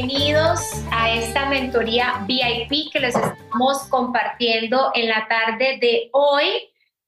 [0.00, 0.60] bienvenidos
[0.92, 6.46] a esta mentoría VIP que les estamos compartiendo en la tarde de hoy.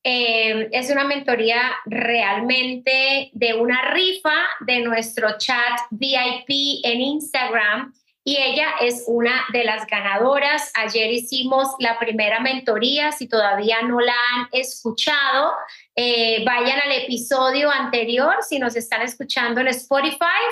[0.03, 4.35] Eh, es una mentoría realmente de una rifa
[4.67, 7.95] de nuestro chat VIP en Instagram
[8.25, 10.73] y ella es una de las ganadoras.
[10.75, 15.53] Ayer hicimos la primera mentoría, si todavía no la han escuchado,
[15.95, 20.43] eh, vayan al episodio anterior, si nos están escuchando en Spotify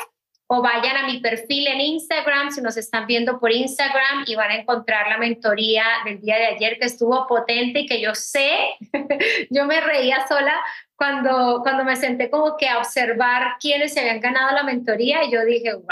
[0.51, 4.51] o vayan a mi perfil en Instagram si nos están viendo por Instagram y van
[4.51, 8.51] a encontrar la mentoría del día de ayer que estuvo potente y que yo sé,
[9.51, 10.55] yo me reía sola
[10.97, 15.31] cuando, cuando me senté como que a observar quiénes se habían ganado la mentoría y
[15.31, 15.85] yo dije, wow,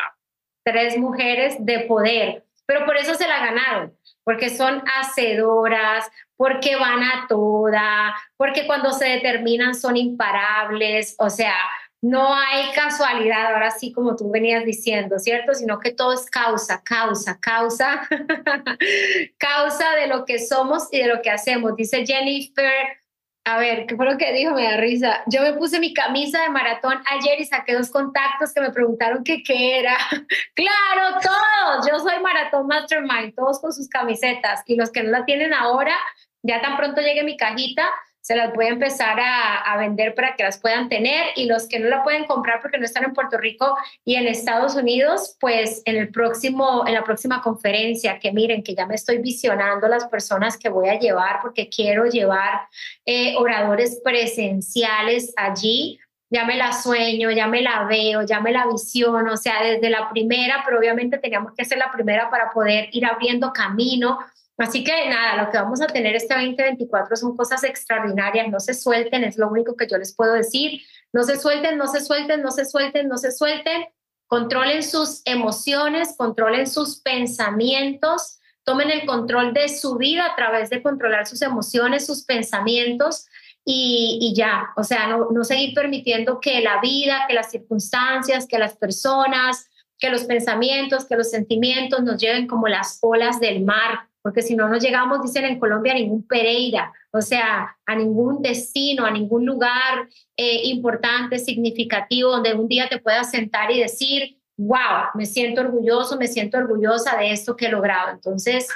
[0.65, 7.02] tres mujeres de poder, pero por eso se la ganaron, porque son hacedoras, porque van
[7.02, 11.54] a toda, porque cuando se determinan son imparables, o sea,
[12.02, 15.54] no hay casualidad, ahora sí como tú venías diciendo, ¿cierto?
[15.54, 18.08] Sino que todo es causa, causa, causa,
[19.38, 21.74] causa de lo que somos y de lo que hacemos.
[21.74, 22.98] Dice Jennifer,
[23.46, 24.54] a ver, ¿qué fue lo que dijo?
[24.54, 25.22] Me da risa.
[25.26, 29.22] Yo me puse mi camisa de maratón ayer y saqué dos contactos que me preguntaron
[29.22, 29.42] qué
[29.78, 29.96] era.
[30.54, 31.88] claro, todos.
[31.88, 34.62] Yo soy Maratón Mastermind, todos con sus camisetas.
[34.66, 35.94] Y los que no la tienen ahora,
[36.42, 37.88] ya tan pronto llegue mi cajita,
[38.27, 41.79] se las voy a empezar a, vender para que las puedan tener y los que
[41.79, 45.80] no la pueden comprar porque no están en Puerto Rico y en Estados Unidos, pues
[45.85, 50.09] en el próximo, en la próxima conferencia, que miren que ya me estoy visionando las
[50.09, 52.63] personas que voy a llevar porque quiero llevar
[53.04, 56.01] eh, oradores presenciales allí.
[56.29, 59.88] Ya me la sueño, ya me la veo, ya me la visiono, o sea, desde
[59.88, 64.19] la primera, pero obviamente teníamos que hacer la primera para poder ir abriendo camino
[64.59, 68.72] Así que nada, lo que vamos a tener este 2024 son cosas extraordinarias, no se
[68.72, 70.81] suelten, es lo único que yo les puedo decir,
[71.12, 73.86] no se suelten, no se suelten, no se suelten, no se suelten,
[74.26, 80.82] controlen sus emociones, controlen sus pensamientos, tomen el control de su vida a través de
[80.82, 83.26] controlar sus emociones, sus pensamientos
[83.64, 88.59] y, ya, o sea, no, no seguir permitiendo que la vida, que las circunstancias, que
[88.59, 94.09] las personas, que los pensamientos, que los sentimientos nos lleven como las olas del mar
[94.26, 98.42] porque si no, no llegamos, dicen en Colombia, a ningún Pereira, o sea, a ningún
[98.42, 104.41] destino, a ningún lugar eh, importante, significativo, donde un día te puedas sentar y decir,
[104.56, 108.10] wow, me siento orgulloso, me siento orgullosa de esto que he logrado.
[108.10, 108.66] Entonces,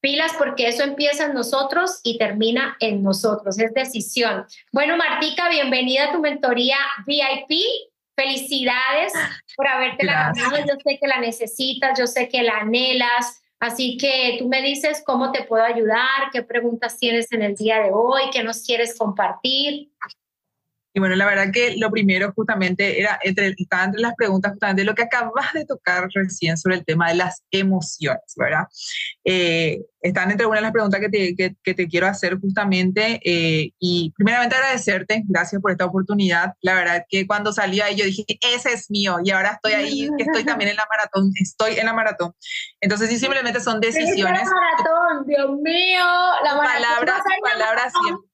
[0.00, 4.44] pilas porque eso empieza en nosotros y termina en nosotros, es decisión.
[4.72, 7.60] Bueno, Martica, bienvenida a tu mentoría VIP.
[8.16, 9.12] Felicidades
[9.56, 10.56] por haberte la ganado.
[10.66, 15.02] Yo sé que la necesitas, yo sé que la anhelas, Así que tú me dices
[15.04, 18.96] cómo te puedo ayudar, qué preguntas tienes en el día de hoy, qué nos quieres
[18.98, 19.90] compartir.
[20.96, 24.82] Y bueno, la verdad que lo primero justamente era, entre, estaba entre las preguntas justamente
[24.82, 28.64] lo que acabas de tocar recién sobre el tema de las emociones, ¿verdad?
[29.22, 33.20] Eh, están entre una de las preguntas que te, que, te quiero hacer justamente.
[33.22, 36.54] Eh, y primeramente agradecerte, gracias por esta oportunidad.
[36.62, 38.24] La verdad que cuando salí ahí yo dije,
[38.54, 41.84] ese es mío y ahora estoy ahí, que estoy también en la maratón, estoy en
[41.84, 42.32] la maratón.
[42.80, 44.44] Entonces, sí, simplemente son decisiones.
[44.44, 46.04] La maratón, Dios mío,
[46.42, 46.82] la maratón.
[46.82, 48.25] Palabras, palabras siempre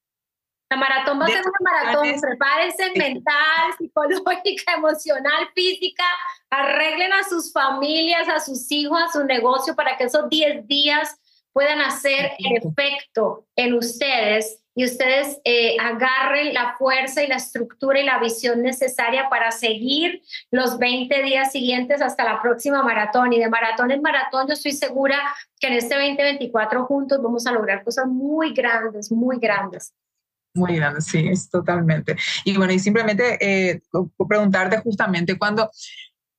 [0.72, 6.04] la maratón va a ser una maratón, prepárense mental, psicológica, emocional, física,
[6.48, 11.14] arreglen a sus familias, a sus hijos, a su negocio para que esos 10 días
[11.52, 18.06] puedan hacer efecto en ustedes y ustedes eh, agarren la fuerza y la estructura y
[18.06, 23.34] la visión necesaria para seguir los 20 días siguientes hasta la próxima maratón.
[23.34, 25.20] Y de maratón en maratón, yo estoy segura
[25.60, 29.92] que en este 2024 juntos vamos a lograr cosas muy grandes, muy grandes.
[30.54, 32.16] Muy grande, sí, es totalmente.
[32.44, 33.80] Y bueno, y simplemente eh,
[34.28, 35.70] preguntarte justamente cuando,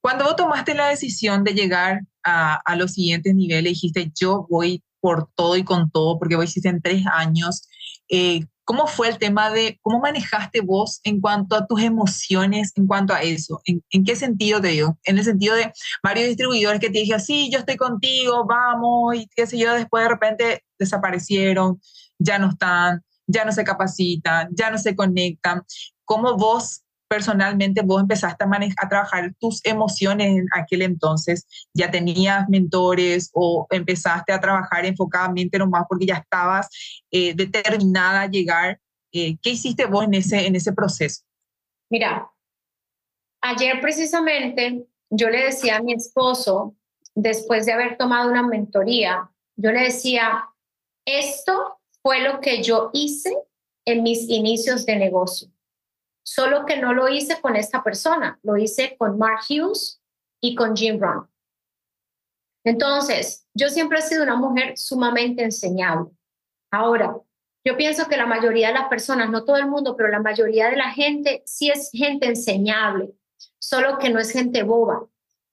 [0.01, 4.83] cuando vos tomaste la decisión de llegar a, a, los siguientes niveles, dijiste, yo voy
[4.99, 7.67] por todo y con todo, porque vos hiciste en tres años,
[8.07, 12.87] eh, ¿cómo fue el tema de cómo manejaste vos en cuanto a tus emociones, en
[12.87, 13.61] cuanto a eso?
[13.65, 14.97] ¿En, en qué sentido te digo?
[15.05, 15.71] En el sentido de
[16.03, 20.03] varios distribuidores que te dijeron, sí, yo estoy contigo, vamos, y qué sé yo, después
[20.03, 21.81] de repente desaparecieron,
[22.19, 25.61] ya no están ya no se capacitan, ya no se conectan.
[26.05, 28.47] ¿Cómo vos personalmente vos empezaste a,
[28.77, 31.45] a trabajar tus emociones en aquel entonces?
[31.73, 36.67] ¿Ya tenías mentores o empezaste a trabajar enfocadamente nomás porque ya estabas
[37.11, 38.79] eh, determinada a llegar?
[39.11, 41.21] Eh, ¿Qué hiciste vos en ese, en ese proceso?
[41.89, 42.31] Mira,
[43.41, 46.75] ayer precisamente yo le decía a mi esposo,
[47.13, 50.49] después de haber tomado una mentoría, yo le decía,
[51.05, 53.35] esto fue lo que yo hice
[53.85, 55.49] en mis inicios de negocio.
[56.23, 60.01] Solo que no lo hice con esta persona, lo hice con Mark Hughes
[60.41, 61.27] y con Jim Brown.
[62.65, 66.11] Entonces, yo siempre he sido una mujer sumamente enseñable.
[66.71, 67.17] Ahora,
[67.65, 70.69] yo pienso que la mayoría de las personas, no todo el mundo, pero la mayoría
[70.69, 73.13] de la gente sí es gente enseñable,
[73.59, 75.05] solo que no es gente boba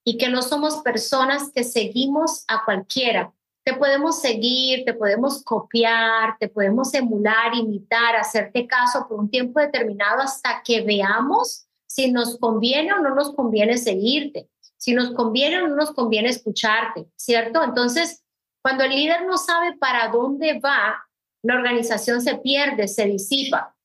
[0.03, 3.33] y que no somos personas que seguimos a cualquiera.
[3.63, 9.59] Te podemos seguir, te podemos copiar, te podemos emular, imitar, hacerte caso por un tiempo
[9.59, 15.61] determinado hasta que veamos si nos conviene o no nos conviene seguirte, si nos conviene
[15.61, 17.63] o no nos conviene escucharte, ¿cierto?
[17.63, 18.23] Entonces,
[18.63, 21.03] cuando el líder no sabe para dónde va,
[21.43, 23.75] la organización se pierde, se disipa.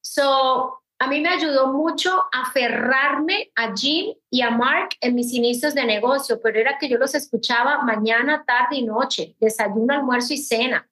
[0.00, 5.74] So, a mí me ayudó mucho aferrarme a Jim y a Mark en mis inicios
[5.74, 10.38] de negocio, pero era que yo los escuchaba mañana, tarde y noche, desayuno, almuerzo y
[10.38, 10.88] cena,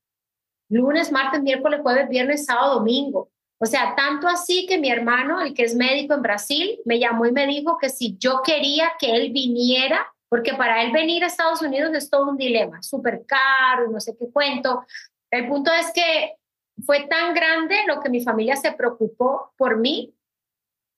[0.68, 3.30] lunes, martes, miércoles, jueves, viernes, sábado, domingo.
[3.58, 7.26] O sea, tanto así que mi hermano, el que es médico en Brasil, me llamó
[7.26, 11.28] y me dijo que si yo quería que él viniera, porque para él venir a
[11.28, 14.84] Estados Unidos es todo un dilema, súper caro, no sé qué cuento.
[15.30, 16.34] El punto es que
[16.84, 20.14] fue tan grande lo que mi familia se preocupó por mí,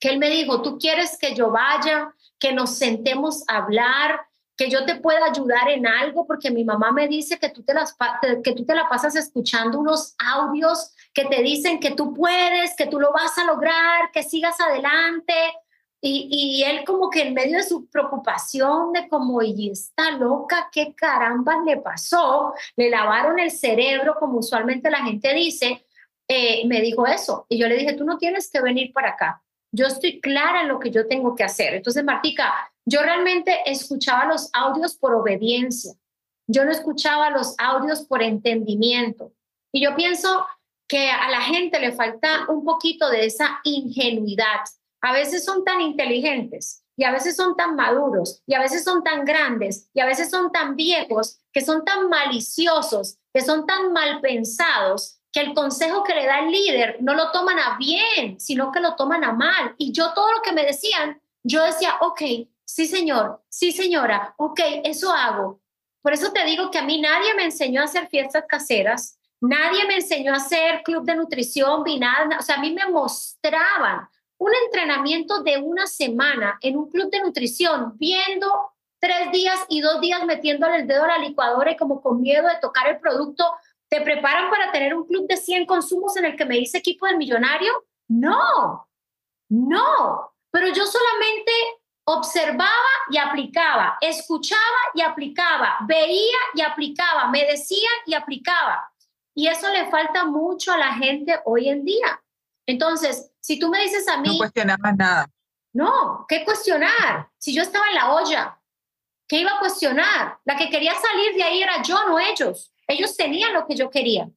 [0.01, 4.21] que él me dijo, tú quieres que yo vaya, que nos sentemos a hablar,
[4.57, 7.75] que yo te pueda ayudar en algo, porque mi mamá me dice que tú te,
[7.75, 7.97] las,
[8.43, 12.87] que tú te la pasas escuchando unos audios que te dicen que tú puedes, que
[12.87, 15.35] tú lo vas a lograr, que sigas adelante.
[16.01, 20.95] Y, él como que en medio de su preocupación de como, y está loca, ¿qué
[20.95, 22.55] caramba le pasó?
[22.77, 25.85] Le lavaron el cerebro, como usualmente la gente dice,
[26.29, 27.47] eh, me dijo eso.
[27.49, 29.43] Y yo le dije, tú no tienes que venir para acá.
[29.73, 31.75] Yo estoy clara en lo que yo tengo que hacer.
[31.75, 32.55] Entonces, Martica,
[32.87, 35.95] yo realmente escuchaba los audios por obediencia.
[36.47, 39.33] Yo no escuchaba los audios por entendimiento.
[39.73, 40.47] Y yo pienso
[40.87, 44.61] que a la gente le falta un poquito de esa ingenuidad
[45.01, 49.05] a veces son tan inteligentes y a veces son tan maduros y a veces son
[49.05, 53.93] tan grandes y a veces son tan viejos que son tan maliciosos, que son tan
[53.93, 58.41] mal pensados que el consejo que le da el líder no lo toman a bien,
[58.41, 59.75] sino que lo toman a mal.
[59.79, 62.23] Y yo todo lo que me decían, yo decía, ok,
[62.65, 65.61] sí señor, sí señora, ok, eso hago.
[66.03, 69.85] Por eso te digo que a mí nadie me enseñó a hacer fiestas caseras, nadie
[69.87, 74.09] me enseñó a hacer club de nutrición, vi nada, o sea, a mí me mostraban
[74.39, 78.47] un entrenamiento de una semana en un club de nutrición, viendo
[79.01, 82.49] tres días y dos días metiéndole el dedo a la licuadora y como con miedo
[82.49, 83.45] de tocar el producto,
[83.89, 87.07] ¿te preparan para tener un club de 100 consumos en el que me dice equipo
[87.07, 87.85] del millonario?
[88.09, 88.89] No,
[89.49, 91.53] no, pero yo solamente
[92.05, 94.61] observaba y aplicaba, escuchaba
[94.95, 98.91] y aplicaba, veía y aplicaba, me decían y aplicaba.
[99.35, 102.23] Y eso le falta mucho a la gente hoy en día.
[102.69, 104.29] Entonces, si tú me dices a mí...
[104.29, 105.31] No cuestionabas nada.
[105.73, 107.31] No, ¿qué cuestionar?
[107.39, 108.61] Si yo estaba en la olla,
[109.27, 110.39] ¿qué iba a cuestionar?
[110.45, 112.75] La que quería salir de ahí era yo, no ellos.
[112.87, 114.29] Ellos tenían lo que yo quería.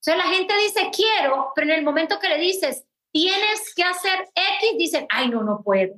[0.00, 4.28] Entonces la gente dice quiero, pero en el momento que le dices tienes que hacer
[4.34, 5.94] X, dicen, ay, no, no puedo.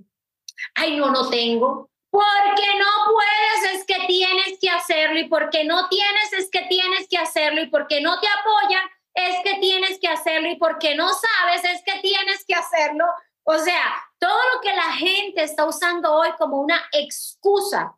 [0.75, 1.91] Ay, no, no tengo.
[2.11, 7.09] Porque no puedes es que tienes que hacerlo y porque no tienes es que tienes
[7.09, 8.87] que hacerlo y porque no te apoyan
[9.17, 13.07] es que tienes que hacerlo y porque no sabes es que tienes que hacerlo.
[13.45, 17.97] O sea, todo lo que la gente está usando hoy como una excusa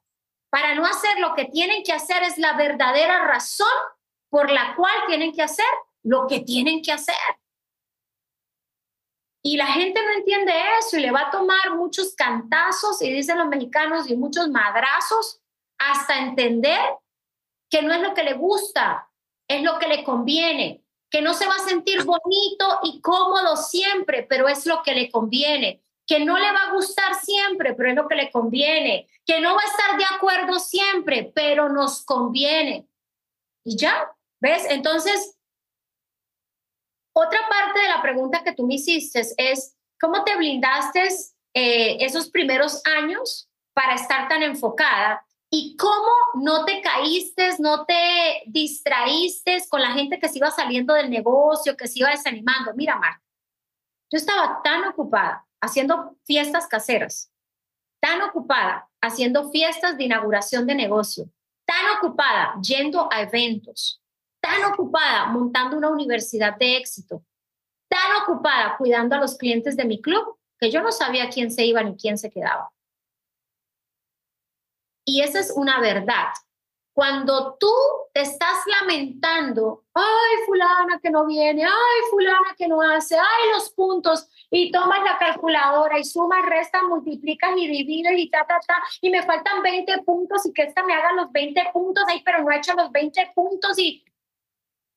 [0.48, 3.66] para no hacer lo que tienen que hacer es la verdadera razón
[4.30, 5.66] por la cual tienen que hacer
[6.04, 7.16] lo que tienen que hacer.
[9.42, 13.38] Y la gente no entiende eso y le va a tomar muchos cantazos, y dicen
[13.38, 15.40] los mexicanos, y muchos madrazos
[15.78, 16.80] hasta entender
[17.70, 19.10] que no es lo que le gusta,
[19.48, 24.26] es lo que le conviene que no se va a sentir bonito y cómodo siempre,
[24.28, 27.96] pero es lo que le conviene, que no le va a gustar siempre, pero es
[27.96, 32.86] lo que le conviene, que no va a estar de acuerdo siempre, pero nos conviene.
[33.64, 34.10] Y ya,
[34.40, 34.66] ¿ves?
[34.70, 35.38] Entonces,
[37.12, 41.08] otra parte de la pregunta que tú me hiciste es, ¿cómo te blindaste
[41.54, 45.26] eh, esos primeros años para estar tan enfocada?
[45.50, 50.92] ¿Y cómo no te caíste, no te distraíste con la gente que se iba saliendo
[50.92, 52.74] del negocio, que se iba desanimando?
[52.74, 53.22] Mira, Marta,
[54.10, 57.32] yo estaba tan ocupada haciendo fiestas caseras,
[58.00, 61.30] tan ocupada haciendo fiestas de inauguración de negocio,
[61.66, 64.02] tan ocupada yendo a eventos,
[64.40, 67.22] tan ocupada montando una universidad de éxito,
[67.88, 71.64] tan ocupada cuidando a los clientes de mi club, que yo no sabía quién se
[71.64, 72.70] iba ni quién se quedaba.
[75.08, 76.34] Y esa es una verdad.
[76.92, 77.72] Cuando tú
[78.12, 83.70] te estás lamentando, ay, fulana que no viene, ay, fulana que no hace, ay, los
[83.70, 88.82] puntos, y tomas la calculadora y sumas, restas, multiplicas y divides y ta, ta, ta,
[89.00, 92.42] y me faltan 20 puntos y que esta me haga los 20 puntos ahí, pero
[92.42, 94.04] no he hecho los 20 puntos y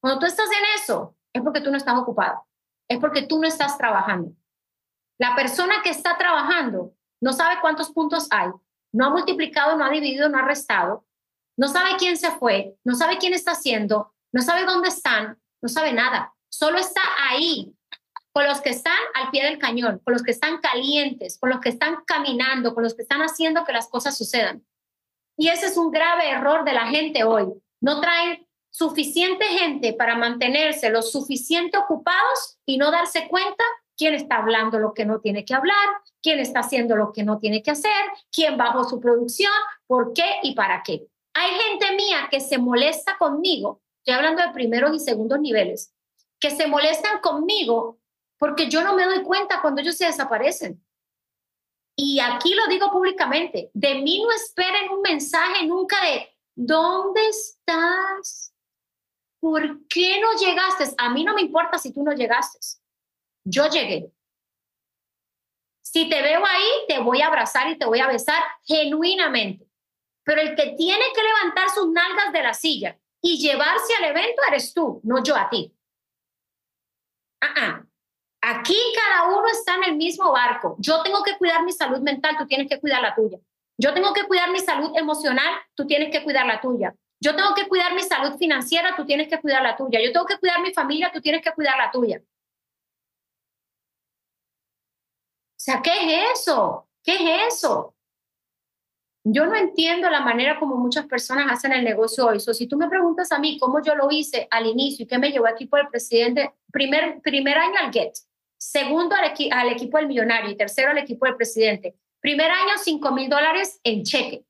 [0.01, 2.45] cuando tú estás en eso, es porque tú no estás ocupado,
[2.89, 4.33] es porque tú no estás trabajando.
[5.17, 8.49] La persona que está trabajando no sabe cuántos puntos hay,
[8.93, 11.05] no ha multiplicado, no ha dividido, no ha restado,
[11.57, 15.69] no sabe quién se fue, no sabe quién está haciendo, no sabe dónde están, no
[15.69, 16.33] sabe nada.
[16.49, 17.73] Solo está ahí,
[18.33, 21.59] con los que están al pie del cañón, con los que están calientes, con los
[21.59, 24.65] que están caminando, con los que están haciendo que las cosas sucedan.
[25.37, 27.45] Y ese es un grave error de la gente hoy.
[27.81, 33.63] No traen suficiente gente para mantenerse lo suficiente ocupados y no darse cuenta
[34.01, 35.87] quién está hablando lo que no tiene que hablar,
[36.23, 37.91] quién está haciendo lo que no tiene que hacer,
[38.31, 39.53] quién bajó su producción,
[39.85, 41.05] por qué y para qué.
[41.35, 45.93] Hay gente mía que se molesta conmigo, estoy hablando de primeros y segundos niveles,
[46.39, 47.99] que se molestan conmigo
[48.39, 50.83] porque yo no me doy cuenta cuando ellos se desaparecen.
[51.95, 58.51] Y aquí lo digo públicamente, de mí no esperen un mensaje nunca de, ¿dónde estás?
[59.39, 60.85] ¿Por qué no llegaste?
[60.97, 62.80] A mí no me importa si tú no llegaste.
[63.43, 64.11] Yo llegué.
[65.81, 69.67] Si te veo ahí, te voy a abrazar y te voy a besar genuinamente.
[70.23, 74.41] Pero el que tiene que levantar sus nalgas de la silla y llevarse al evento
[74.47, 75.73] eres tú, no yo a ti.
[77.43, 77.91] Uh
[78.43, 80.75] Aquí cada uno está en el mismo barco.
[80.79, 83.37] Yo tengo que cuidar mi salud mental, tú tienes que cuidar la tuya.
[83.77, 86.95] Yo tengo que cuidar mi salud emocional, tú tienes que cuidar la tuya.
[87.19, 89.99] Yo tengo que cuidar mi salud financiera, tú tienes que cuidar la tuya.
[90.03, 92.19] Yo tengo que cuidar mi familia, tú tienes que cuidar la tuya.
[95.50, 96.87] O sea, ¿qué es eso?
[97.03, 97.95] ¿Qué es eso?
[99.23, 102.39] Yo no entiendo la manera como muchas personas hacen el negocio hoy.
[102.39, 105.29] si tú me preguntas a mí cómo yo lo hice al inicio y qué me
[105.29, 108.13] llevó aquí por el presidente, primer, primer año al GET,
[108.57, 111.95] segundo al, al equipo del millonario y tercero al equipo del presidente.
[112.19, 114.43] Primer año, 5 mil dólares en cheque,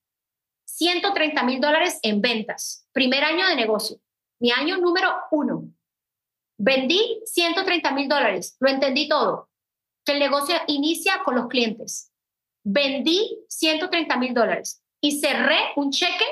[0.66, 2.88] 130 mil dólares en ventas.
[2.94, 3.98] Primer año de negocio.
[4.40, 5.66] Mi año número uno.
[6.58, 8.56] Vendí 130 mil dólares.
[8.60, 9.51] Lo entendí todo.
[10.12, 12.12] El negocio inicia con los clientes
[12.64, 16.26] vendí 130 mil dólares y cerré un cheque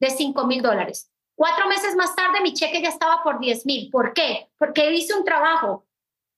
[0.00, 1.10] de 5 mil dólares.
[1.34, 3.90] Cuatro meses más tarde mi cheque ya estaba por 10 mil.
[3.90, 4.50] ¿Por qué?
[4.58, 5.86] Porque hice un trabajo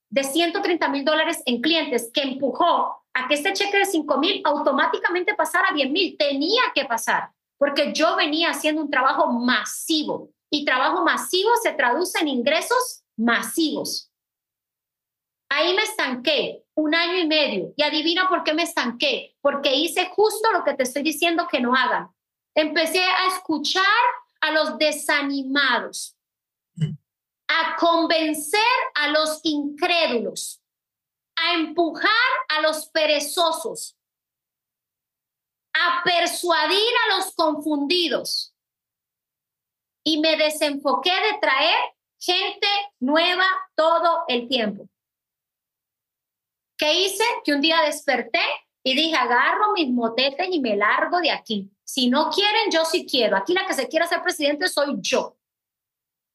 [0.09, 4.41] de 130 mil dólares en clientes que empujó a que este cheque de 5 mil
[4.45, 6.17] automáticamente pasara a 10 mil.
[6.17, 12.19] Tenía que pasar porque yo venía haciendo un trabajo masivo y trabajo masivo se traduce
[12.19, 14.11] en ingresos masivos.
[15.49, 17.73] Ahí me estanqué un año y medio.
[17.75, 19.35] Y adivina por qué me estanqué.
[19.41, 22.09] Porque hice justo lo que te estoy diciendo que no hagan.
[22.53, 23.83] Empecé a escuchar
[24.41, 26.15] a los desanimados,
[27.47, 28.61] a convencer
[28.93, 30.61] a los incrédulos,
[31.35, 32.11] a empujar
[32.49, 33.97] a los perezosos,
[35.73, 38.53] a persuadir a los confundidos.
[40.03, 41.77] Y me desenfoqué de traer
[42.19, 42.67] gente
[42.99, 44.87] nueva todo el tiempo.
[46.77, 47.23] ¿Qué hice?
[47.43, 48.41] Que un día desperté
[48.83, 51.71] y dije, agarro mis motetes y me largo de aquí.
[51.83, 53.37] Si no quieren, yo sí quiero.
[53.37, 55.37] Aquí la que se quiera ser presidente soy yo.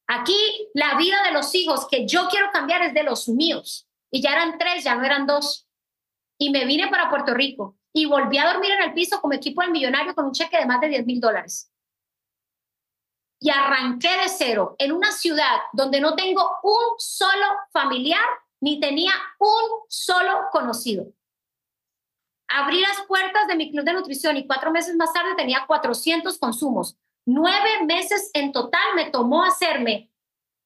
[0.07, 0.37] Aquí
[0.75, 3.87] la vida de los hijos que yo quiero cambiar es de los míos.
[4.11, 5.69] Y ya eran tres, ya no eran dos.
[6.39, 9.63] Y me vine para Puerto Rico y volví a dormir en el piso como equipo
[9.63, 11.71] del millonario con un cheque de más de 10 mil dólares.
[13.39, 18.25] Y arranqué de cero en una ciudad donde no tengo un solo familiar
[18.61, 21.07] ni tenía un solo conocido.
[22.49, 26.38] Abrí las puertas de mi club de nutrición y cuatro meses más tarde tenía 400
[26.38, 26.97] consumos.
[27.25, 30.11] Nueve meses en total me tomó hacerme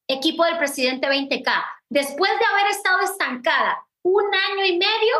[0.07, 1.51] equipo del presidente 20K.
[1.89, 5.15] Después de haber estado estancada un año y medio,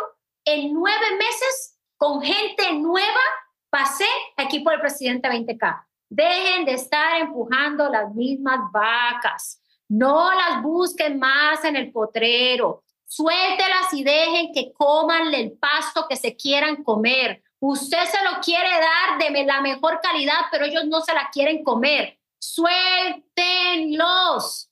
[0.45, 3.21] en nueve meses, con gente nueva,
[3.69, 5.85] pasé equipo del presidente 20K.
[6.09, 9.61] Dejen de estar empujando las mismas vacas.
[9.87, 12.83] No las busquen más en el potrero.
[13.05, 17.43] Suéltelas y dejen que coman el pasto que se quieran comer.
[17.59, 21.63] Usted se lo quiere dar de la mejor calidad, pero ellos no se la quieren
[21.63, 22.19] comer.
[22.39, 24.71] Suéltenlos.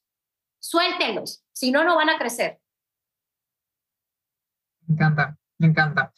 [0.60, 1.43] Suéltenlos.
[1.51, 2.60] Si no, no van a crecer.
[4.88, 6.12] Me encanta, me encanta.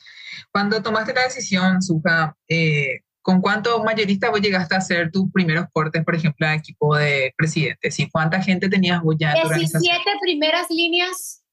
[0.52, 5.66] Cuando tomaste la decisión, Suja, eh, ¿Con cuántos mayoristas vos llegaste a hacer tus primeros
[5.74, 8.00] cortes, por ejemplo, al equipo de presidentes?
[8.00, 11.44] ¿Y cuánta gente tenías vos ya en 17 primeras líneas,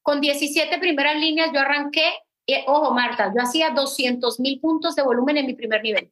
[0.00, 2.06] con 17 primeras líneas yo arranqué,
[2.66, 6.10] ojo Marta, yo hacía 200 mil puntos de volumen en mi primer nivel.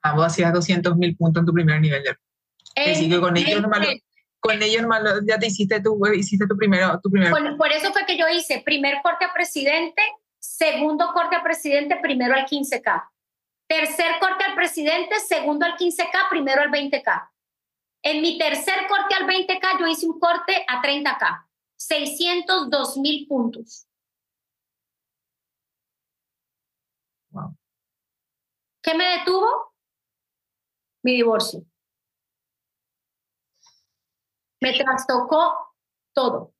[0.00, 2.04] Ah, vos hacías 200 mil puntos en tu primer nivel.
[2.76, 3.62] En, con ellos,
[4.38, 4.84] con ellos
[5.26, 7.36] ya te hiciste tu, hiciste tu primero, tu primero.
[7.56, 10.02] Por, eso fue que yo hice primer corte a presidente,
[10.38, 13.10] segundo corte a presidente, primero al 15K.
[13.66, 17.30] Tercer corte al presidente, segundo al 15K, primero al 20K.
[18.02, 21.46] En mi tercer corte al 20K, yo hice un corte a 30K.
[21.76, 23.86] 602 mil puntos.
[27.30, 27.56] Wow.
[28.82, 29.74] ¿Qué me detuvo?
[31.02, 31.64] Mi divorcio.
[34.60, 35.74] Me trastocó
[36.12, 36.54] todo.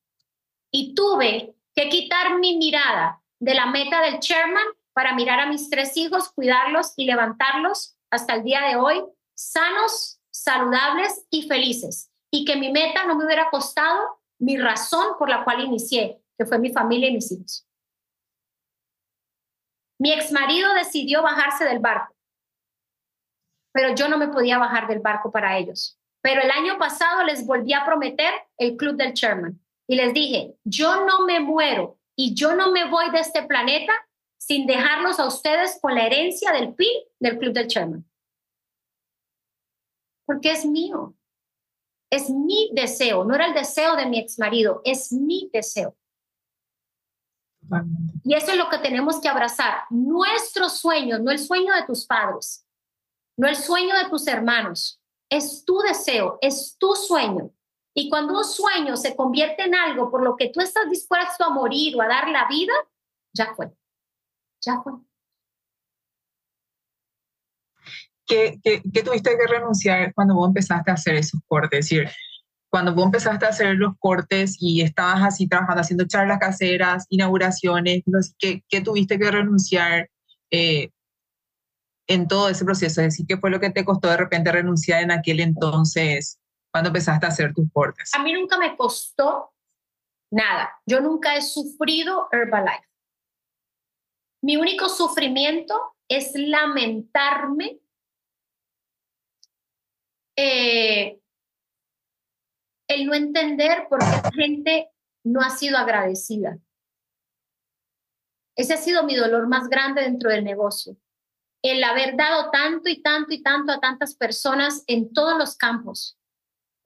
[0.71, 5.71] Y tuve que quitar mi mirada de la meta del chairman para mirar a mis
[5.71, 9.05] tres hijos, cuidarlos y levantarlos hasta el día de hoy,
[9.35, 12.11] sanos, saludables y felices.
[12.31, 16.47] Y que mi meta no me hubiera costado mi razón por la cual inicié, que
[16.47, 17.67] fue mi familia y mis hijos.
[20.01, 22.15] Mi ex marido decidió bajarse del barco,
[23.73, 25.99] pero yo no me podía bajar del barco para ellos.
[26.21, 30.55] Pero el año pasado les volví a prometer el club del chairman y les dije,
[30.65, 33.93] yo no me muero y yo no me voy de este planeta
[34.37, 38.05] sin dejarlos a ustedes con la herencia del PIB del Club del Chairman.
[40.27, 41.15] Porque es mío.
[42.11, 45.97] Es mi deseo, no era el deseo de mi ex marido, es mi deseo.
[48.25, 49.83] Y eso es lo que tenemos que abrazar.
[49.91, 52.67] Nuestro sueño, no el sueño de tus padres,
[53.37, 57.53] no el sueño de tus hermanos, es tu deseo, es tu sueño.
[57.99, 61.51] Y cuando un sueño se convierte en algo por lo que tú estás dispuesto a
[61.51, 62.73] morir o a dar la vida,
[63.33, 63.73] ya fue
[64.61, 64.93] ya fue.
[68.27, 68.61] ¿Qué,
[69.05, 71.79] tuviste que renunciar cuando vos empezaste a hacer esos cortes?
[71.81, 72.09] Es decir,
[72.71, 78.03] cuando vos empezaste a hacer los cortes y estabas así trabajando, haciendo charlas caseras, inauguraciones,
[78.39, 80.09] ¿qué, qué tuviste que renunciar
[80.51, 80.91] eh,
[82.07, 83.01] en todo ese proceso?
[83.01, 86.39] Es decir, ¿qué fue lo que te costó de repente renunciar en aquel entonces
[86.73, 88.15] cuando empezaste a hacer tus cortes?
[88.15, 89.53] A mí nunca me costó
[90.31, 90.71] nada.
[90.87, 92.87] Yo nunca he sufrido Herbalife.
[94.43, 97.81] Mi único sufrimiento es lamentarme
[100.37, 101.21] eh,
[102.89, 104.91] el no entender por qué la gente
[105.25, 106.59] no ha sido agradecida.
[108.57, 110.97] Ese ha sido mi dolor más grande dentro del negocio.
[111.63, 116.18] El haber dado tanto y tanto y tanto a tantas personas en todos los campos,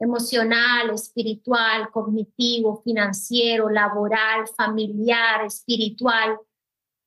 [0.03, 6.39] emocional, espiritual, cognitivo, financiero, laboral, familiar, espiritual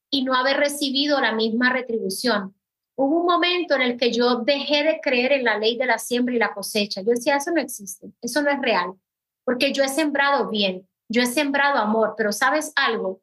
[0.10, 2.56] y no haber recibido la misma retribución.
[2.98, 5.98] Hubo un momento en el que yo dejé de creer en la ley de la
[5.98, 7.02] siembra y la cosecha.
[7.02, 8.94] Yo decía, eso no existe, eso no es real,
[9.44, 13.22] porque yo he sembrado bien, yo he sembrado amor, pero sabes algo,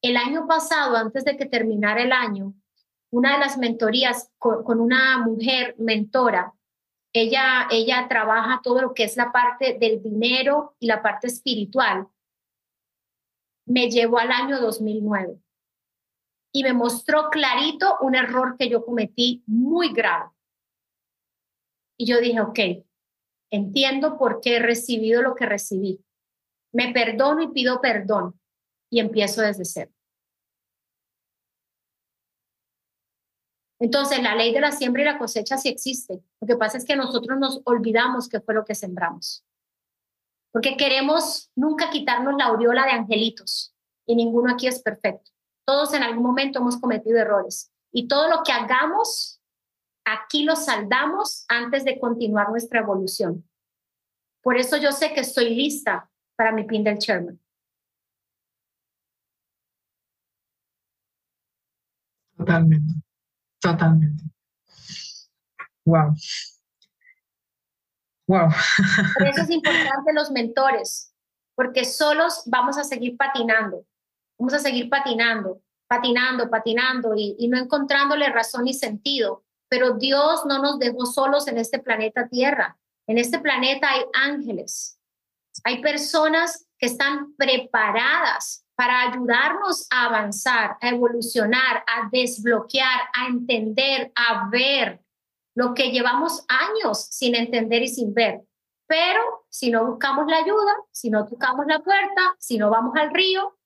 [0.00, 2.54] el año pasado, antes de que terminara el año,
[3.10, 6.54] una de las mentorías con, una mujer mentora,
[7.22, 12.08] ella, ella trabaja todo lo que es la parte del dinero y la parte espiritual,
[13.66, 15.38] me llevó al año 2009
[16.52, 20.30] y me mostró clarito un error que yo cometí muy grave.
[21.98, 22.58] Y yo dije, ok,
[23.50, 26.02] entiendo por qué he recibido lo que recibí.
[26.72, 28.40] Me perdono y pido perdón
[28.90, 29.95] y empiezo desde cero.
[33.78, 36.22] Entonces, la ley de la siembra y la cosecha sí existe.
[36.40, 39.44] Lo que pasa es que nosotros nos olvidamos que fue lo que sembramos.
[40.50, 43.74] Porque queremos nunca quitarnos la aureola de angelitos
[44.06, 45.30] y ninguno aquí es perfecto.
[45.66, 49.42] Todos en algún momento hemos cometido errores y todo lo que hagamos,
[50.06, 53.46] aquí lo saldamos antes de continuar nuestra evolución.
[54.42, 57.38] Por eso yo sé que estoy lista para mi pin del chairman.
[62.36, 62.94] Totalmente,
[63.70, 64.24] totalmente.
[65.84, 66.14] Wow.
[68.28, 68.48] Wow.
[69.18, 71.12] Por eso es importante los mentores,
[71.54, 73.86] porque solos vamos a seguir patinando
[74.38, 79.44] vamos a seguir patinando, patinando, patinando y, no encontrándole razón ni sentido.
[79.68, 82.78] Pero Dios no nos dejó solos en este planeta Tierra.
[83.08, 84.98] En este planeta hay ángeles,
[85.64, 94.12] hay personas que están preparadas para ayudarnos a avanzar, a evolucionar, a desbloquear, a entender,
[94.14, 95.02] a ver
[95.54, 98.42] lo que llevamos años sin entender y sin ver.
[98.86, 103.12] Pero si no buscamos la ayuda, si no tocamos la puerta, si no vamos al
[103.12, 103.56] río,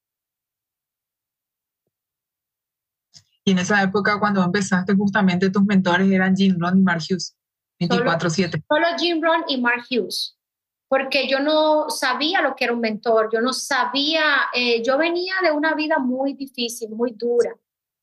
[3.44, 7.36] Y en esa época, cuando empezaste, justamente tus mentores eran Jim Rohn y Mark Hughes,
[7.80, 8.62] 24-7.
[8.68, 10.38] Solo, Jim Rohn y Mark Hughes,
[10.90, 15.34] porque yo no sabía lo que era un mentor, yo no sabía, eh, yo venía
[15.40, 17.54] de una vida muy difícil, muy dura.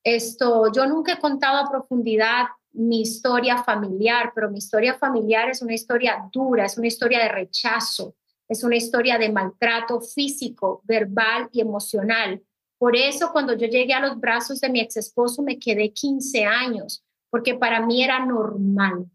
[0.01, 5.61] Esto, yo nunca he contado a profundidad mi historia familiar, pero mi historia familiar es
[5.61, 8.15] una historia dura, es una historia de rechazo,
[8.47, 12.41] es una historia de maltrato físico, verbal y emocional.
[12.77, 16.45] Por eso cuando yo llegué a los brazos de mi ex esposo me quedé 15
[16.45, 19.07] años, porque para mí era normal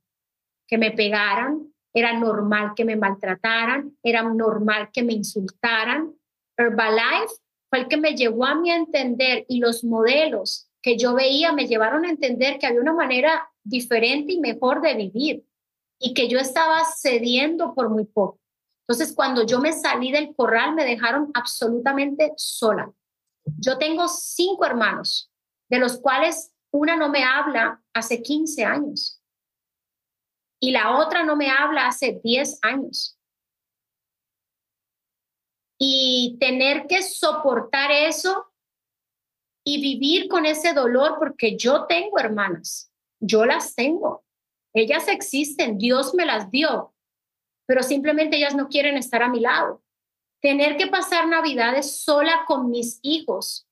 [0.66, 6.14] que me pegaran, era normal que me maltrataran, era normal que me insultaran.
[6.56, 7.34] Herbalife
[7.68, 11.52] fue el que me llevó a mí a entender y los modelos que yo veía
[11.52, 15.44] me llevaron a entender que había una manera diferente y mejor de vivir
[15.98, 18.40] y que yo estaba cediendo por muy poco.
[18.88, 22.92] Entonces, cuando yo me salí del corral, me dejaron absolutamente sola.
[23.58, 25.30] Yo tengo cinco hermanos,
[25.70, 29.21] de los cuales una no me habla hace 15 años
[30.62, 33.18] y la otra no me habla hace 10 años.
[35.76, 38.46] Y tener que soportar eso
[39.66, 44.24] y vivir con ese dolor porque yo tengo hermanas, yo las tengo,
[44.72, 46.94] ellas existen, Dios me las dio,
[47.66, 49.82] pero simplemente ellas no quieren estar a mi lado.
[50.40, 53.66] Tener que pasar navidades sola con mis hijos,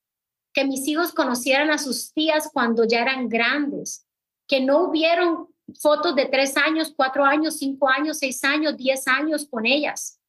[0.52, 4.08] que mis hijos conocieran a sus tías cuando ya eran grandes,
[4.48, 5.48] que no hubieron
[5.78, 10.20] fotos de tres años, cuatro años, cinco años, seis años, diez años con ellas,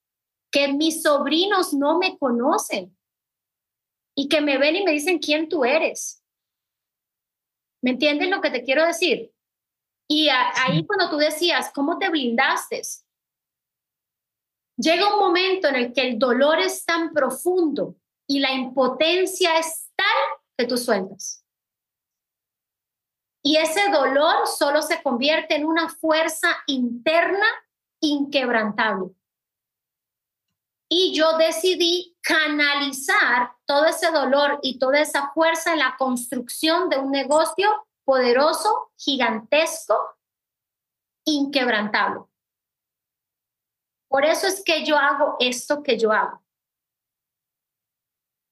[0.52, 2.96] que mis sobrinos no me conocen
[4.16, 6.24] y que me ven y me dicen quién tú eres.
[7.82, 9.34] ¿Me entienden lo que te quiero decir?
[10.08, 12.82] Y ahí cuando tú decías, ¿cómo te blindaste?
[14.78, 17.96] Llega un momento en el que el dolor es tan profundo
[18.28, 21.41] y la impotencia es tal que tú sueltas.
[23.44, 27.46] Y ese dolor solo se convierte en una fuerza interna
[28.00, 29.12] inquebrantable.
[30.90, 36.98] Y yo decidí canalizar todo ese dolor y toda esa fuerza en la construcción de
[36.98, 39.98] un negocio poderoso, gigantesco,
[41.24, 42.22] inquebrantable.
[44.10, 46.44] Por eso es que yo hago esto que yo hago.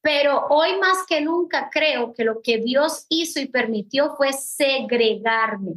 [0.02, 5.76] Pero hoy más que nunca creo que lo que Dios hizo y permitió fue segregarme,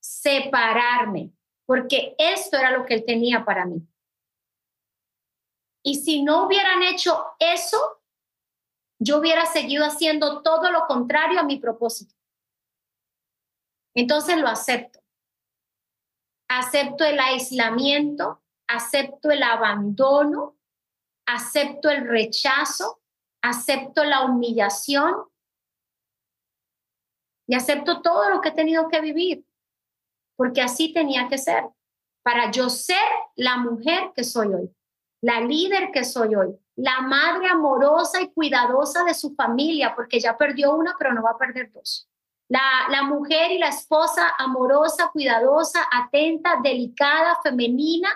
[0.00, 1.32] separarme,
[1.66, 3.82] porque esto era lo que Él tenía para mí.
[5.82, 8.00] Y si no hubieran hecho eso,
[8.98, 12.14] yo hubiera seguido haciendo todo lo contrario a mi propósito.
[13.94, 15.00] Entonces lo acepto.
[16.48, 20.56] Acepto el aislamiento, acepto el abandono,
[21.26, 22.99] acepto el rechazo,
[23.42, 25.14] acepto la humillación
[27.46, 29.44] y acepto todo lo que he tenido que vivir,
[30.36, 31.64] porque así tenía que ser,
[32.22, 34.70] para yo ser la mujer que soy hoy,
[35.20, 40.36] la líder que soy hoy, la madre amorosa y cuidadosa de su familia, porque ya
[40.36, 42.08] perdió una, pero no va a perder dos.
[42.48, 48.08] La, la mujer y la esposa amorosa, cuidadosa, atenta, delicada, femenina,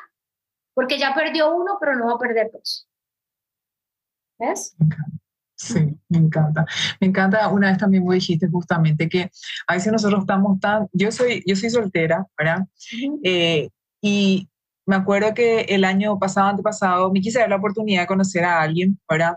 [0.75, 2.89] porque ya perdió uno, pero no va a perder dos.
[4.39, 4.77] ¿Ves?
[5.65, 6.67] Sí, me encanta.
[7.01, 9.31] Me encanta, una vez también vos dijiste justamente que
[9.67, 12.67] a veces nosotros estamos tan, yo soy, yo soy soltera, ¿verdad?
[13.23, 13.71] Eh,
[14.03, 14.47] y
[14.85, 18.61] me acuerdo que el año pasado, antepasado, me quise dar la oportunidad de conocer a
[18.61, 19.37] alguien, ¿verdad?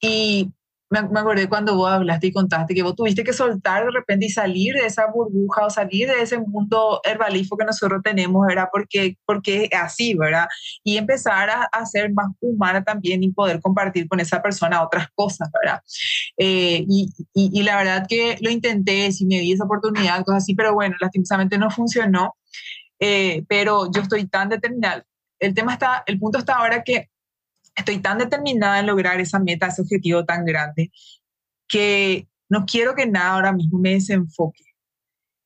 [0.00, 0.50] Y
[0.92, 4.28] me, acordé cuando vos hablaste y contaste que vos tuviste que soltar de repente y
[4.28, 8.68] salir de esa burbuja o salir de ese mundo herbalífico que nosotros tenemos, ¿verdad?
[8.70, 10.46] Porque, porque es así, ¿verdad?
[10.84, 15.08] Y empezar a, a, ser más humana también y poder compartir con esa persona otras
[15.14, 15.80] cosas, ¿verdad?
[16.36, 20.54] Eh, y, y, la verdad que lo intenté, si me di esa oportunidad, cosas así,
[20.54, 22.36] pero bueno, lastimosamente no funcionó.
[23.00, 25.04] Eh, pero yo estoy tan determinada.
[25.40, 27.08] El tema está, el punto está ahora que
[27.74, 30.90] estoy tan determinada en lograr esa meta, ese objetivo tan grande,
[31.68, 34.64] que no quiero que nada ahora mismo me desenfoque.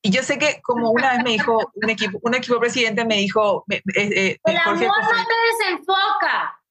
[0.01, 3.15] Y yo sé que como una vez me dijo un equipo, un equipo presidente me
[3.15, 3.65] dijo...
[3.69, 6.61] Eh, eh, el amor no te desenfoca.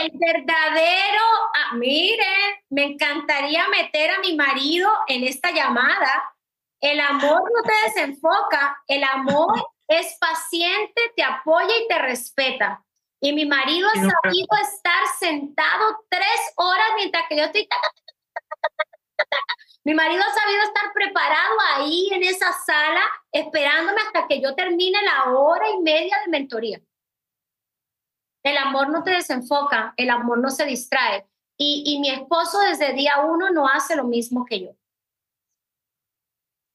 [0.00, 1.22] El verdadero,
[1.54, 6.32] ah, miren, me encantaría meter a mi marido en esta llamada.
[6.80, 9.52] El amor no te desenfoca, el amor
[9.88, 12.84] es paciente, te apoya y te respeta.
[13.20, 17.68] Y mi marido ha sabido estar sentado tres horas mientras que yo estoy...
[19.84, 23.02] Mi marido ha sabido estar preparado ahí en esa sala,
[23.32, 26.80] esperándome hasta que yo termine la hora y media de mentoría.
[28.42, 31.26] El amor no te desenfoca, el amor no se distrae.
[31.58, 34.70] Y, y mi esposo desde día uno no hace lo mismo que yo.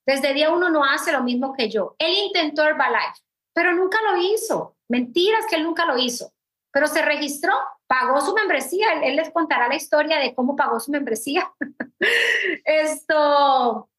[0.05, 1.95] Desde día uno no hace lo mismo que yo.
[1.97, 3.21] Él intentó Herbalife,
[3.53, 4.77] pero nunca lo hizo.
[4.88, 6.34] Mentiras que él nunca lo hizo
[6.75, 7.53] pero se registró,
[7.88, 11.49] pagó su membresía, él, les contará la historia de cómo pagó su membresía.
[12.65, 13.89] Esto,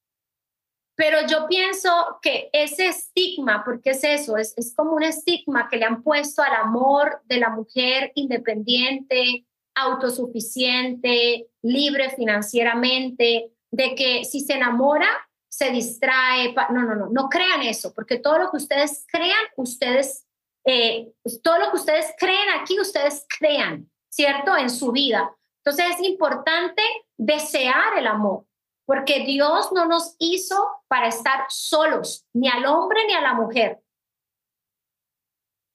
[0.94, 1.88] Pero yo pienso
[2.20, 6.42] que ese estigma, porque es eso, es, es como un estigma que le han puesto
[6.42, 15.08] al amor de la mujer independiente, autosuficiente, libre financieramente, de que si se enamora,
[15.48, 16.54] se distrae.
[16.70, 20.25] No, no, no, no crean eso, porque todo lo que ustedes crean, ustedes,
[20.66, 24.56] eh, todo lo que ustedes creen aquí, ustedes crean, ¿cierto?
[24.56, 25.34] En su vida.
[25.64, 26.82] Entonces es importante
[27.16, 28.44] desear el amor,
[28.84, 30.56] porque Dios no nos hizo
[30.88, 33.80] para estar solos, ni al hombre ni a la mujer.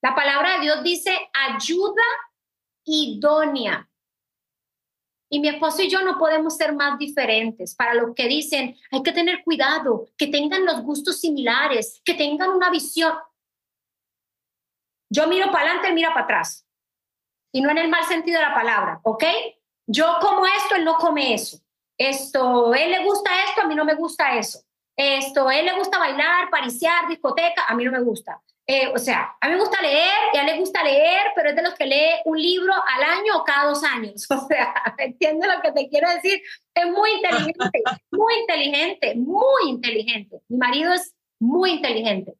[0.02, 2.02] La palabra de Dios dice ayuda
[2.84, 3.88] idónea.
[5.30, 9.02] Y mi esposo y yo no podemos ser más diferentes para lo que dicen, hay
[9.02, 13.14] que tener cuidado, que tengan los gustos similares, que tengan una visión.
[15.12, 16.66] Yo miro para adelante, él mira para atrás.
[17.52, 19.24] Y no en el mal sentido de la palabra, ¿ok?
[19.86, 21.58] Yo como esto, él no come eso.
[21.98, 24.60] Esto, él le gusta esto, a mí no me gusta eso.
[24.96, 28.40] Esto, él le gusta bailar, pariciar, discoteca, a mí no me gusta.
[28.66, 31.50] Eh, o sea, a mí me gusta leer y a él le gusta leer, pero
[31.50, 34.26] es de los que lee un libro al año o cada dos años.
[34.30, 36.40] O sea, ¿entiendes lo que te quiero decir?
[36.74, 40.40] Es muy inteligente, muy inteligente, muy inteligente.
[40.48, 42.32] Mi marido es muy inteligente.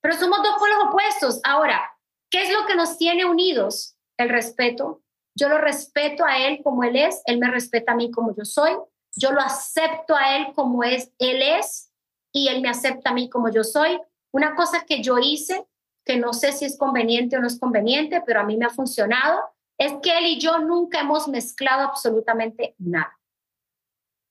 [0.00, 1.40] Pero somos dos polos opuestos.
[1.44, 1.97] Ahora,
[2.30, 3.96] ¿qué es lo que nos tiene unidos?
[4.16, 5.02] El respeto,
[5.34, 8.44] yo lo respeto a él como él es, él me respeta a mí como yo
[8.44, 8.72] soy,
[9.16, 11.92] yo lo acepto a él como es, él es,
[12.32, 14.00] y él me acepta a mí como yo soy.
[14.32, 15.66] Una cosa que yo hice,
[16.04, 18.70] que no sé si es conveniente o no es conveniente, pero a mí me ha
[18.70, 19.40] funcionado,
[19.78, 23.18] es que él y yo nunca hemos mezclado absolutamente nada.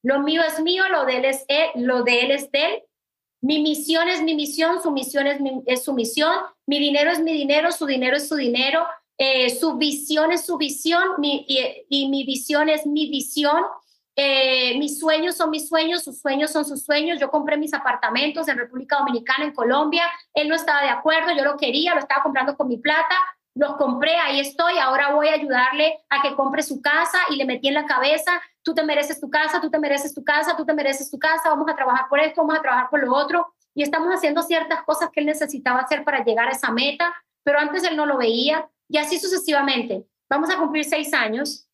[0.03, 2.83] Lo mío es mío, lo de él es él, lo de él es de él.
[3.41, 6.33] Mi misión es mi misión, su misión es, es su misión,
[6.65, 8.85] mi dinero es mi dinero, su dinero es su dinero,
[9.17, 13.63] eh, su visión es su visión y, mi visión es mi visión.
[14.15, 17.19] Eh, mis sueños son mis sueños, sus sueños son sus sueños.
[17.19, 20.03] Yo compré mis apartamentos en República Dominicana, en Colombia.
[20.33, 23.15] Él no estaba de acuerdo, yo lo quería, lo estaba comprando con mi plata.
[23.55, 24.77] Los compré, ahí estoy.
[24.77, 28.39] Ahora voy a ayudarle a que compre su casa y le metí en la cabeza,
[28.67, 31.47] tú te mereces tu casa, tú te mereces tu casa, tú te mereces tu casa,
[31.47, 33.53] vamos a trabajar por esto, vamos a trabajar por lo otro.
[33.73, 37.59] Y estamos haciendo ciertas cosas que él necesitaba hacer para llegar a esa meta, pero
[37.59, 40.05] antes él no lo veía y así sucesivamente.
[40.29, 41.69] Vamos a cumplir seis años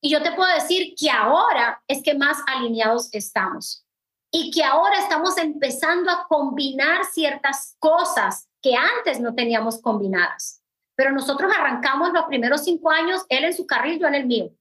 [0.00, 3.84] y yo te puedo decir que ahora es que más alineados estamos
[4.30, 10.62] y que ahora estamos empezando a combinar ciertas cosas que antes no teníamos combinadas.
[10.94, 14.52] Pero nosotros arrancamos los primeros cinco años, él en su carril, yo en el mío.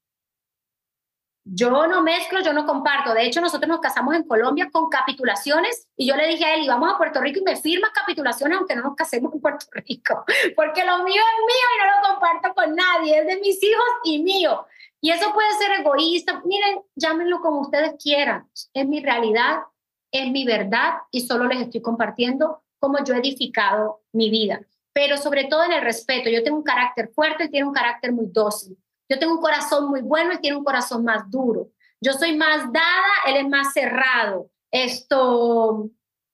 [1.51, 3.13] Yo no mezclo, yo no comparto.
[3.13, 6.63] De hecho, nosotros nos casamos en Colombia con capitulaciones y yo le dije a él,
[6.63, 9.65] y vamos a Puerto Rico y me firmas capitulaciones aunque no nos casemos en Puerto
[9.71, 10.23] Rico,
[10.55, 13.85] porque lo mío es mío y no lo comparto con nadie, es de mis hijos
[14.03, 14.65] y mío.
[15.01, 16.41] Y eso puede ser egoísta.
[16.45, 18.47] Miren, llámenlo como ustedes quieran.
[18.73, 19.61] Es mi realidad,
[20.11, 24.61] es mi verdad y solo les estoy compartiendo cómo yo he edificado mi vida.
[24.93, 26.29] Pero sobre todo en el respeto.
[26.29, 28.77] Yo tengo un carácter fuerte y tiene un carácter muy dócil.
[29.09, 31.69] Yo tengo un corazón muy bueno y tiene un corazón más duro.
[31.99, 34.49] Yo soy más dada, él es más cerrado.
[34.71, 35.89] Esto,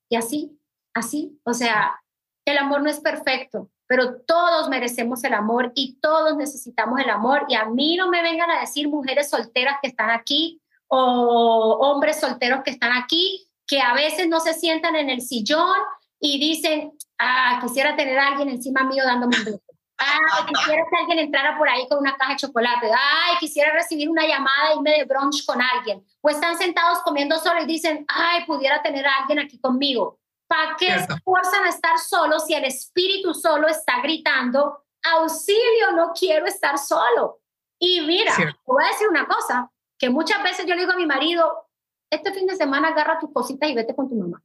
[0.10, 0.60] y así,
[0.94, 1.40] así.
[1.44, 2.00] O sea,
[2.46, 7.46] el amor no es perfecto, pero todos merecemos el amor y todos necesitamos el amor.
[7.48, 12.20] Y a mí no me vengan a decir mujeres solteras que están aquí o hombres
[12.20, 15.78] solteros que están aquí, que a veces no se sientan en el sillón
[16.20, 19.65] y dicen, ah, quisiera tener a alguien encima mío dándome un beso.
[19.98, 22.92] Ay, quisiera que alguien entrara por ahí con una caja de chocolate.
[22.92, 26.06] Ay, quisiera recibir una llamada y irme de brunch con alguien.
[26.22, 30.20] O están sentados comiendo solo y dicen, ay, pudiera tener a alguien aquí conmigo.
[30.48, 36.12] ¿Para qué se esfuerzan a estar solos si el espíritu solo está gritando, auxilio, no
[36.14, 37.40] quiero estar solo?
[37.80, 38.34] Y mira,
[38.66, 41.68] voy a decir una cosa, que muchas veces yo le digo a mi marido,
[42.12, 44.44] este fin de semana agarra tus cositas y vete con tu mamá.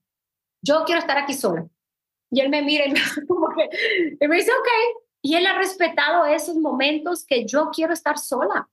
[0.62, 1.66] Yo quiero estar aquí sola.
[2.30, 4.68] Y él me mira y me, como que, y me dice, ok,
[5.22, 8.68] y él ha respetado esos momentos que yo quiero estar sola.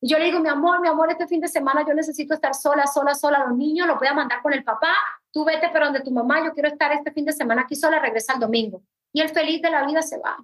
[0.00, 2.54] Y yo le digo, mi amor, mi amor, este fin de semana yo necesito estar
[2.54, 3.44] sola, sola, sola.
[3.46, 4.94] Los niños los voy a mandar con el papá.
[5.32, 6.44] Tú vete pero donde tu mamá.
[6.44, 8.82] Yo quiero estar este fin de semana aquí sola, regresa el domingo.
[9.12, 10.36] Y el feliz de la vida se va.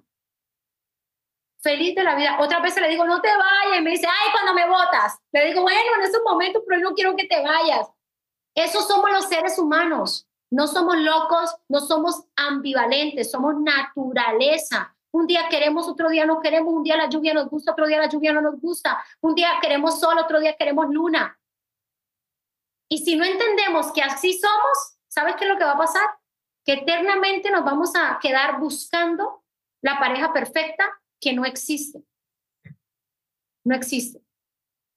[1.61, 2.37] Feliz de la vida.
[2.41, 3.79] Otra vez le digo, no te vayas.
[3.79, 5.17] Y me dice, ay, cuando me votas.
[5.31, 7.87] Le digo, bueno, en esos momentos, pero yo no quiero que te vayas.
[8.55, 10.27] Esos somos los seres humanos.
[10.51, 14.94] No somos locos, no somos ambivalentes, somos naturaleza.
[15.15, 17.99] Un día queremos, otro día no queremos, un día la lluvia nos gusta, otro día
[17.99, 21.39] la lluvia no nos gusta, un día queremos sol, otro día queremos luna.
[22.89, 26.05] Y si no entendemos que así somos, ¿sabes qué es lo que va a pasar?
[26.65, 29.45] Que eternamente nos vamos a quedar buscando
[29.81, 30.83] la pareja perfecta
[31.21, 32.03] que no existe.
[33.63, 34.21] No existe.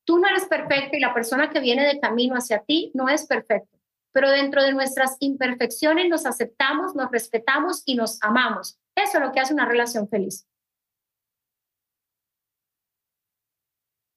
[0.04, 3.24] Tú no eres perfecto y la persona que viene de camino hacia ti no es
[3.24, 3.78] perfecta.
[4.10, 8.80] pero dentro de nuestras imperfecciones nos aceptamos, nos respetamos y nos amamos.
[8.98, 10.44] Eso es lo que hace una relación feliz.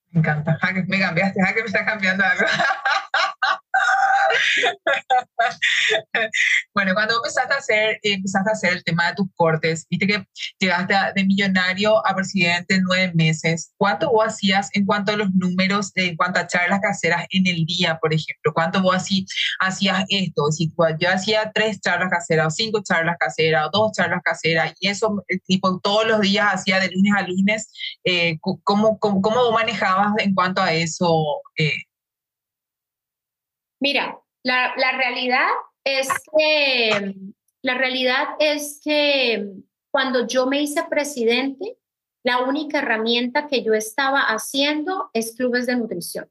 [0.10, 0.58] Me encanta.
[0.88, 2.46] me cambiaste, que me está cambiando algo.
[6.74, 10.26] bueno, cuando empezaste a hacer, empezaste a hacer el tema de tus cortes, viste que
[10.60, 13.74] llegaste de millonario a presidente en nueve meses.
[13.78, 17.66] ¿Cuánto vos hacías en cuanto a los números, en cuanto a charlas caseras en el
[17.66, 18.54] día, por ejemplo?
[18.54, 19.26] ¿Cuánto vos así,
[19.60, 20.50] hacías esto?
[21.00, 25.24] Yo hacía tres charlas caseras, o cinco charlas caseras, o dos charlas caseras, y eso
[25.28, 27.70] eh, tipo todos los días hacía de lunes a lunes,
[28.04, 31.42] eh, ¿cómo, cómo, cómo, manejabas en cuanto a eso?
[31.58, 31.72] Eh?
[33.82, 35.48] Mira, la, realidad
[35.84, 37.16] es que,
[37.64, 39.54] la realidad es que
[39.92, 41.80] cuando yo me hice presidente,
[42.24, 46.30] la única herramienta que yo estaba haciendo es clubes de nutrición.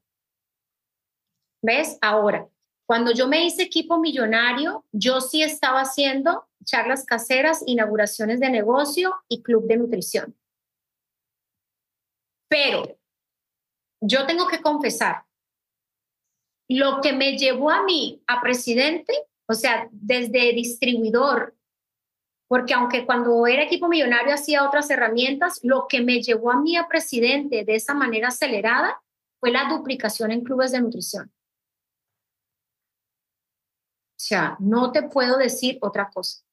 [1.61, 1.97] ¿Ves?
[2.01, 2.47] Ahora,
[2.87, 9.13] cuando yo me hice equipo millonario, yo sí estaba haciendo charlas caseras, inauguraciones de negocio
[9.27, 10.37] y club de nutrición.
[12.49, 12.97] Pero
[14.01, 15.25] yo tengo que confesar
[16.77, 19.13] lo que me llevó a mí a presidente,
[19.47, 21.55] o sea, desde distribuidor,
[22.47, 26.75] porque aunque cuando era equipo millonario hacía otras herramientas, lo que me llevó a mí
[26.75, 29.01] a presidente de esa manera acelerada
[29.39, 31.31] fue la duplicación en clubes de nutrición.
[34.11, 36.43] O sea, no te puedo decir otra cosa.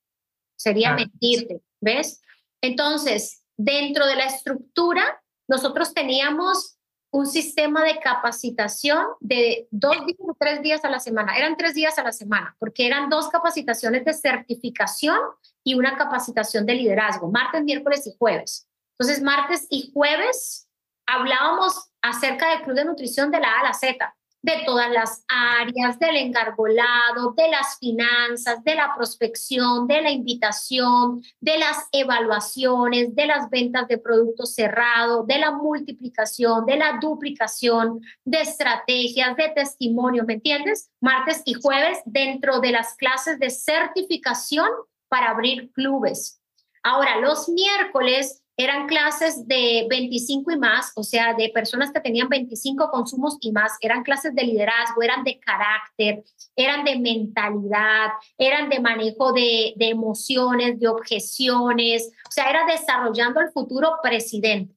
[0.57, 2.23] Sería mentirte, ¿ves?
[2.63, 6.78] Entonces, dentro de la estructura, nosotros teníamos
[7.11, 11.37] un sistema de capacitación de dos días o tres días a la semana.
[11.37, 15.19] Eran tres días a la semana, porque eran dos capacitaciones de certificación
[15.65, 18.69] y una capacitación de liderazgo, martes, miércoles y jueves.
[18.99, 20.69] Entonces, martes y jueves
[21.07, 25.25] hablábamos acerca del Club de Nutrición de la A a la Z de todas las
[25.29, 33.15] áreas, del engargolado, de las finanzas, de la prospección, de la invitación, de las evaluaciones,
[33.15, 39.49] de las ventas de productos cerrados, de la multiplicación, de la duplicación, de estrategias, de
[39.49, 40.91] testimonios, ¿me entiendes?
[41.01, 44.69] Martes y jueves dentro de las clases de certificación
[45.09, 46.41] para abrir clubes.
[46.83, 52.29] Ahora, los miércoles eran clases de 25 y más, o sea, de personas que tenían
[52.29, 56.25] 25 consumos y más, eran clases de liderazgo, eran de carácter,
[56.57, 63.53] eran de mentalidad, eran de manejo de, emociones, de objeciones, o sea, era desarrollando el
[63.53, 64.75] futuro presidente.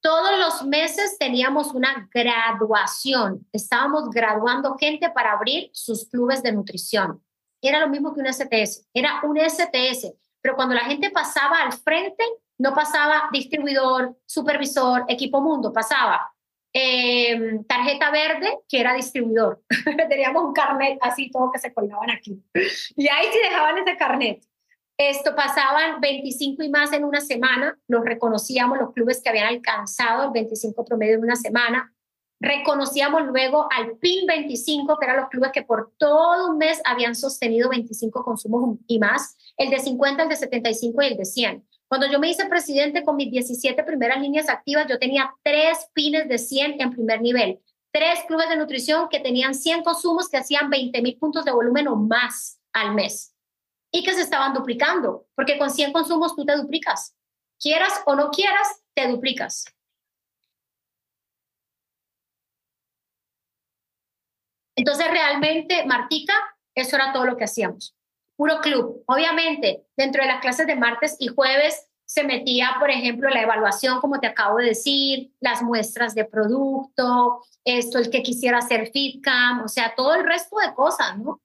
[0.00, 7.24] Todos los meses teníamos una graduación, estábamos graduando gente para abrir sus clubes de nutrición.
[7.60, 10.14] Era lo mismo que un STS, era un STS
[10.48, 12.24] pero cuando la gente pasaba al frente,
[12.56, 16.32] no pasaba distribuidor, supervisor, equipo mundo, pasaba
[16.72, 19.60] em, tarjeta verde, que era distribuidor.
[20.08, 22.42] Teníamos un carnet así, todo que se colgaban aquí.
[22.96, 24.42] Y ahí sí dejaban ese carnet.
[24.96, 30.24] Esto pasaban 25 y más en una semana, los reconocíamos los clubes que habían alcanzado
[30.24, 31.92] el 25 promedio en una semana,
[32.40, 37.16] Reconocíamos luego al PIN 25, que eran los clubes que por todo un mes habían
[37.16, 41.68] sostenido 25 consumos y más, el de 50, el de 75 y el de 100.
[41.88, 46.28] Cuando yo me hice presidente con mis 17 primeras líneas activas, yo tenía tres pines
[46.28, 50.70] de 100 en primer nivel, tres clubes de nutrición que tenían 100 consumos que hacían
[50.70, 53.34] 20 mil puntos de volumen o más al mes
[53.90, 57.16] y que se estaban duplicando, porque con 100 consumos tú te duplicas.
[57.58, 59.64] Quieras o no quieras, te duplicas.
[64.78, 66.34] Entonces, realmente, Martica,
[66.72, 67.96] eso era todo lo que hacíamos.
[68.36, 69.02] Puro club.
[69.06, 74.00] Obviamente, dentro de las clases de martes y jueves se metía, por ejemplo, la evaluación,
[74.00, 79.64] como te acabo de decir, las muestras de producto, esto, el que quisiera hacer FitCam,
[79.64, 81.40] o sea, todo el resto de cosas, ¿no?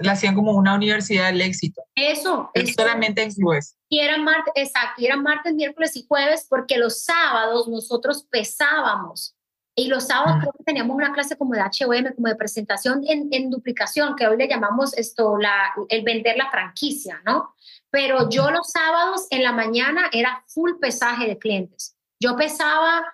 [0.00, 1.82] La hacían como una universidad del éxito.
[1.94, 2.50] Eso.
[2.54, 3.76] es solamente en clubes.
[3.88, 9.34] Y eran martes, exacto, y eran martes, miércoles y jueves, porque los sábados nosotros pesábamos.
[9.76, 13.28] Y los sábados creo que teníamos una clase como de HOM, como de presentación en,
[13.32, 17.54] en, duplicación, que hoy le llamamos esto, la, el vender la franquicia, ¿no?
[17.90, 21.96] Pero yo los sábados en la mañana era full pesaje de clientes.
[22.20, 23.04] Yo pesaba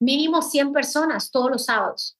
[0.00, 2.18] mínimo 100 personas todos los sábados.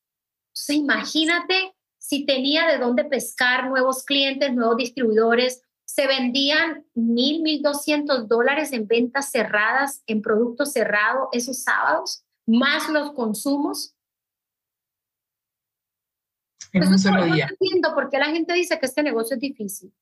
[0.55, 1.75] Entonces, imagínate
[2.09, 8.73] si tenía de dónde pescar nuevos clientes, nuevos distribuidores, se vendían mil, mil doscientos dólares
[8.73, 13.95] en ventas cerradas, en productos cerrados esos sábados, más los consumos.
[16.73, 17.47] En un solo día.
[17.47, 19.93] No entiendo por qué la gente dice que este negocio es difícil.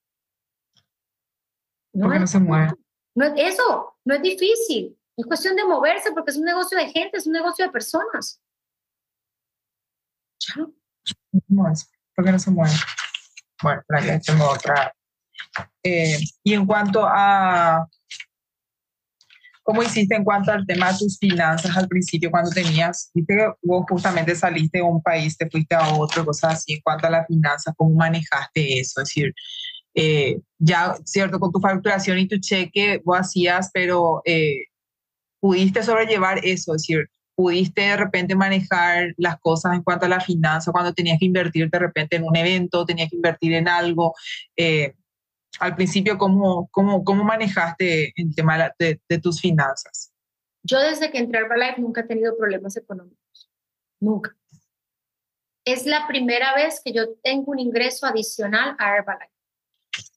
[1.93, 2.73] No Porque no se mueve.
[3.17, 4.97] No, eso, no es difícil.
[5.17, 8.41] Es cuestión de moverse porque es un negocio de gente, es un negocio de personas.
[10.39, 10.73] Chao.
[12.17, 12.75] ¿Por qué no se mueve?
[13.63, 14.93] Bueno, que tengo otra.
[15.83, 17.87] Eh, y en cuanto a
[19.67, 23.53] ¿Cómo hiciste en cuanto al tema de tus finanzas al principio cuando tenías, viste que
[23.63, 27.11] vos justamente saliste de un país, te fuiste a otro, cosas así, en cuanto a
[27.11, 29.01] las finanzas, cómo manejaste eso?
[29.01, 29.35] Es decir,
[29.93, 34.67] eh, ya, cierto, con tu facturación y tu cheque vos hacías, pero eh,
[35.41, 40.21] pudiste sobrellevar eso, es decir, pudiste de repente manejar las cosas en cuanto a la
[40.21, 44.15] finanza, cuando tenías que invertir de repente en un evento, tenías que invertir en algo.
[44.57, 44.95] Eh,
[45.61, 50.13] al principio, ¿cómo, cómo, cómo manejaste el tema de, de, tus finanzas?
[50.63, 53.51] Yo desde que entré a Herbalife nunca he tenido problemas económicos.
[54.01, 54.35] Nunca.
[55.65, 59.33] Es la primera vez que yo tengo un ingreso adicional a Herbalife.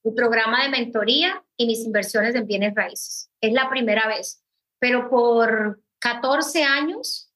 [0.03, 3.29] Mi programa de mentoría y mis inversiones en bienes raíces.
[3.41, 4.43] Es la primera vez.
[4.79, 7.31] Pero por 14 años,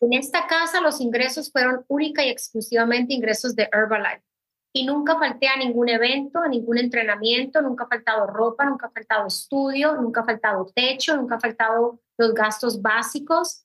[0.00, 4.24] en esta casa los ingresos fueron única y exclusivamente ingresos de Herbalife
[4.72, 8.90] y nunca falté a ningún evento, a ningún entrenamiento, nunca ha faltado ropa, nunca ha
[8.90, 13.64] faltado estudio, nunca ha faltado techo, nunca ha faltado los gastos básicos,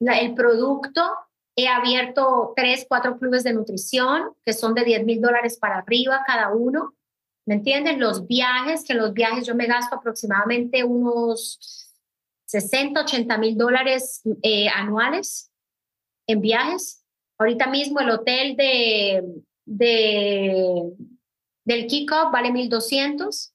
[0.00, 1.02] el producto.
[1.56, 6.22] He abierto tres, cuatro clubes de nutrición que son de 10 mil dólares para arriba
[6.26, 6.94] cada uno.
[7.46, 7.98] ¿Me entienden?
[7.98, 11.87] Los viajes, que en los viajes yo me gasto aproximadamente unos
[12.48, 15.52] 60, 80 mil dólares eh, anuales
[16.26, 17.04] en viajes.
[17.38, 19.22] Ahorita mismo el hotel de,
[19.66, 20.92] de,
[21.64, 23.52] del kickoff vale 1.200.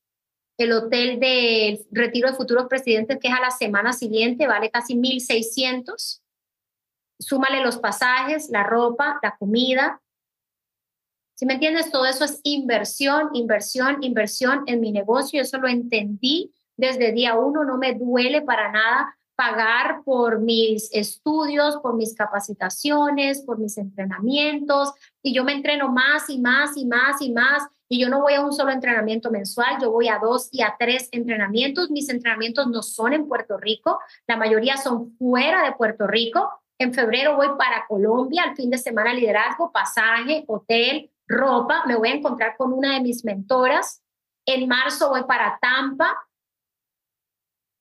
[0.60, 4.94] El hotel de retiro de futuros presidentes, que es a la semana siguiente, vale casi
[4.94, 6.22] 1.600.
[7.20, 10.04] Súmale los pasajes, la ropa, la comida.
[11.34, 15.42] Si me entiendes, todo eso es inversión, inversión, inversión en mi negocio.
[15.42, 17.64] Eso lo entendí desde día uno.
[17.64, 24.94] No me duele para nada pagar por mis estudios, por mis capacitaciones, por mis entrenamientos,
[25.22, 28.34] y yo me entreno más y más y más y más, y yo no voy
[28.34, 31.92] a un solo entrenamiento mensual, yo voy a dos y a tres entrenamientos.
[31.92, 36.50] Mis entrenamientos no son en Puerto Rico, la mayoría son fuera de Puerto Rico.
[36.80, 42.10] En febrero voy para Colombia, al fin de semana liderazgo, pasaje, hotel, ropa, me voy
[42.10, 44.02] a encontrar con una de mis mentoras.
[44.46, 46.16] En marzo voy para Tampa,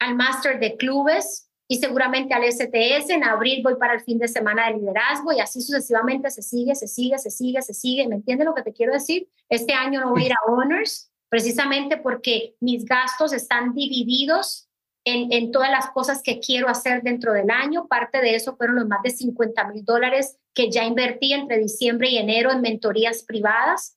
[0.03, 3.11] al máster de clubes y seguramente al STS.
[3.11, 6.75] En abril voy para el fin de semana de liderazgo y así sucesivamente se sigue,
[6.75, 8.09] se sigue, se sigue, se sigue.
[8.09, 9.29] ¿Me entiendes lo que te quiero decir?
[9.49, 14.69] Este año no voy a ir a Honors precisamente porque mis gastos están divididos
[15.05, 17.87] en, en, todas las cosas que quiero hacer dentro del año.
[17.87, 22.11] Parte de eso fueron los más de 50 mil dólares que ya invertí entre diciembre
[22.11, 23.97] y enero en mentorías privadas.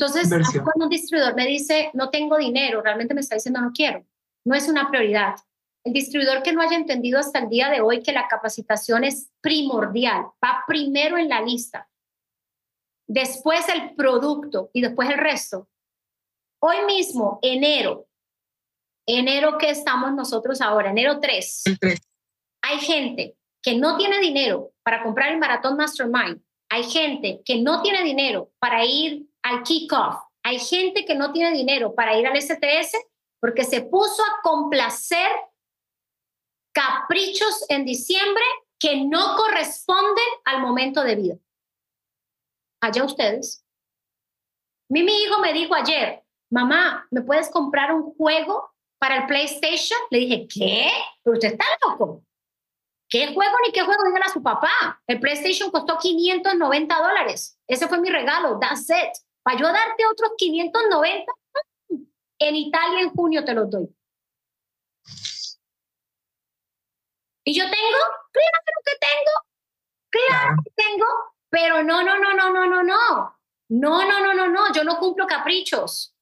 [0.00, 0.28] Entonces,
[0.62, 4.06] cuando un distribuidor me dice, no tengo dinero, realmente me está diciendo, no quiero,
[4.44, 5.34] no es una prioridad.
[5.82, 9.32] El distribuidor que no haya entendido hasta el día de hoy que la capacitación es
[9.40, 11.88] primordial, va primero en la lista,
[13.08, 15.68] después el producto y después el resto.
[16.60, 18.06] Hoy mismo, enero,
[19.04, 21.64] enero que estamos nosotros ahora, enero 3,
[22.62, 26.40] hay gente que no tiene dinero para comprar el maratón Mastermind,
[26.70, 30.16] hay gente que no tiene dinero para ir al kickoff.
[30.42, 32.96] Hay gente que no tiene dinero para ir al STS
[33.40, 35.30] porque se puso a complacer
[36.72, 38.44] caprichos en diciembre
[38.78, 41.36] que no corresponden al momento de vida.
[42.80, 43.64] Allá ustedes.
[44.88, 49.98] Mi, mi hijo me dijo ayer, mamá, ¿me puedes comprar un juego para el PlayStation?
[50.10, 50.90] Le dije, ¿qué?
[51.22, 52.22] Pero usted está loco.
[53.08, 54.02] ¿Qué juego ni qué juego?
[54.04, 55.02] Dígale a su papá.
[55.06, 57.58] El PlayStation costó 590 dólares.
[57.66, 58.58] Ese fue mi regalo.
[58.60, 59.27] That's it.
[59.42, 61.32] Para yo darte otros 590,
[62.40, 63.88] en Italia en junio te los doy.
[67.44, 67.98] Y yo tengo,
[68.30, 69.32] claro que tengo,
[70.10, 71.06] claro que tengo,
[71.48, 73.38] pero no, no, no, no, no, no, no.
[73.70, 76.14] No, no, no, no, no, yo no cumplo caprichos.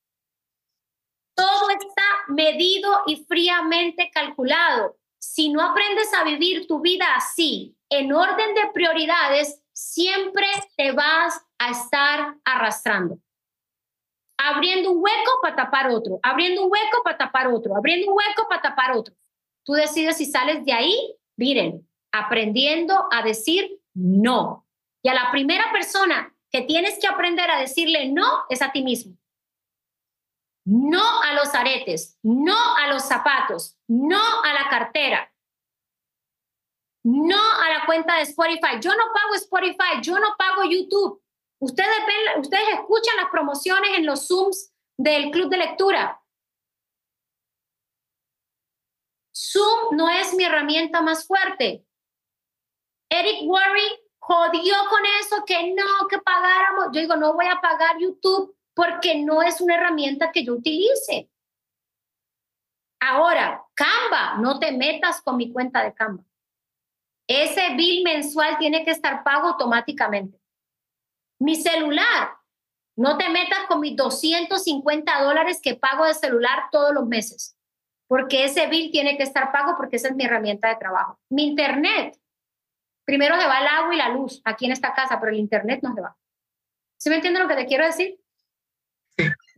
[1.35, 4.99] Todo está medido y fríamente calculado.
[5.19, 10.47] Si no aprendes a vivir tu vida así, en orden de prioridades, siempre
[10.77, 13.19] te vas a estar arrastrando.
[14.39, 18.49] Abriendo un hueco para tapar otro, abriendo un hueco para tapar otro, abriendo un hueco
[18.49, 19.15] para tapar otro.
[19.65, 24.67] Tú decides si sales de ahí, miren, aprendiendo a decir no.
[25.03, 28.83] Y a la primera persona que tienes que aprender a decirle no es a ti
[28.83, 29.17] mismo.
[30.65, 35.33] No a los aretes, no a los zapatos, no a la cartera,
[37.05, 38.81] no a la cuenta de Spotify.
[38.81, 41.23] Yo no pago Spotify, yo no pago YouTube.
[41.59, 41.91] Ustedes
[42.39, 46.23] ustedes escuchan las promociones en los Zooms del club de lectura.
[49.35, 51.85] Zoom no es mi herramienta más fuerte.
[53.11, 56.87] Eric Worry jodió con eso, que no, que pagáramos.
[56.93, 61.31] Yo digo, no voy a pagar YouTube porque no es una herramienta que yo utilice.
[63.01, 66.25] Ahora, Canva, no te metas con mi cuenta de Canva.
[67.29, 70.41] Ese bill mensual tiene que estar pago automáticamente.
[71.39, 72.31] Mi celular,
[72.97, 77.57] no te metas con mis 250 dólares que pago de celular todos los meses,
[78.09, 81.19] porque ese bill tiene que estar pago porque esa es mi herramienta de trabajo.
[81.29, 82.19] Mi internet,
[83.05, 85.81] primero se va el agua y la luz aquí en esta casa, pero el internet
[85.83, 86.17] no se va.
[86.99, 88.19] ¿Sí me entienden lo que te quiero decir?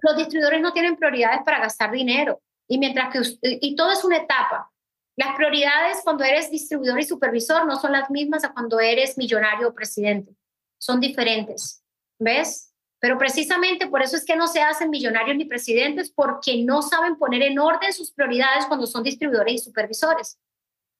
[0.02, 4.18] Los distribuidores no tienen prioridades para gastar dinero y mientras que y todo es una
[4.18, 4.70] etapa.
[5.16, 9.68] Las prioridades cuando eres distribuidor y supervisor no son las mismas a cuando eres millonario
[9.68, 10.37] o presidente.
[10.78, 11.82] Son diferentes.
[12.18, 12.68] ¿Ves?
[13.00, 17.16] Pero precisamente por eso es que no se hacen millonarios ni presidentes, porque no saben
[17.16, 20.38] poner en orden sus prioridades cuando son distribuidores y supervisores.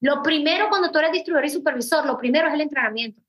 [0.01, 3.21] Lo primero cuando tú eres distribuidor y supervisor, lo primero es el entrenamiento,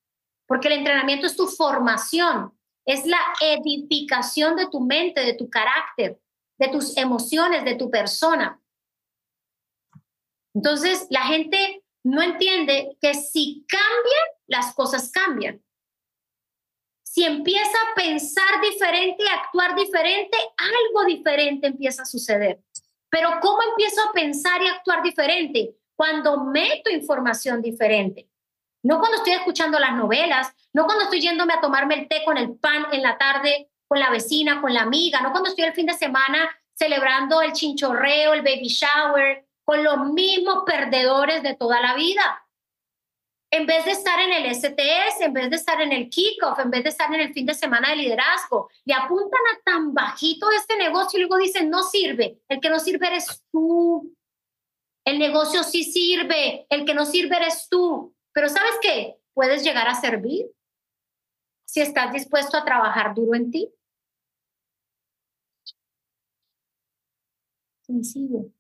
[0.47, 2.53] porque el entrenamiento es tu formación,
[2.87, 6.21] es la edificación de tu mente, de tu carácter,
[6.59, 8.61] de tus emociones, de tu persona.
[10.55, 15.61] Entonces, la gente no entiende que si cambian, las cosas cambian.
[17.21, 22.61] Si empieza a pensar diferente, a actuar diferente, algo diferente empieza a suceder.
[23.11, 25.77] Pero ¿cómo empiezo a pensar y actuar diferente?
[25.95, 28.31] Cuando meto información diferente.
[28.83, 32.39] No cuando estoy escuchando las novelas, no cuando estoy yéndome a tomarme el té con
[32.39, 35.75] el pan en la tarde con la vecina, con la amiga, no cuando estoy el
[35.75, 41.83] fin de semana celebrando el chinchorreo, el baby shower, con los mismos perdedores de toda
[41.83, 42.47] la vida.
[43.53, 46.71] En vez de estar en el STS, en vez de estar en el kickoff, en
[46.71, 50.47] vez de estar en el fin de semana de liderazgo, le apuntan a tan bajito
[50.53, 52.41] este negocio y luego dicen, no sirve.
[52.49, 54.15] El que no sirve eres tú.
[55.05, 58.15] El negocio sí sirve, el que no sirve eres tú.
[58.33, 59.17] Pero ¿sabes qué?
[59.35, 60.47] Puedes llegar a servir
[61.65, 63.73] si estás dispuesto a trabajar duro en ti.
[67.83, 68.53] Sencillo.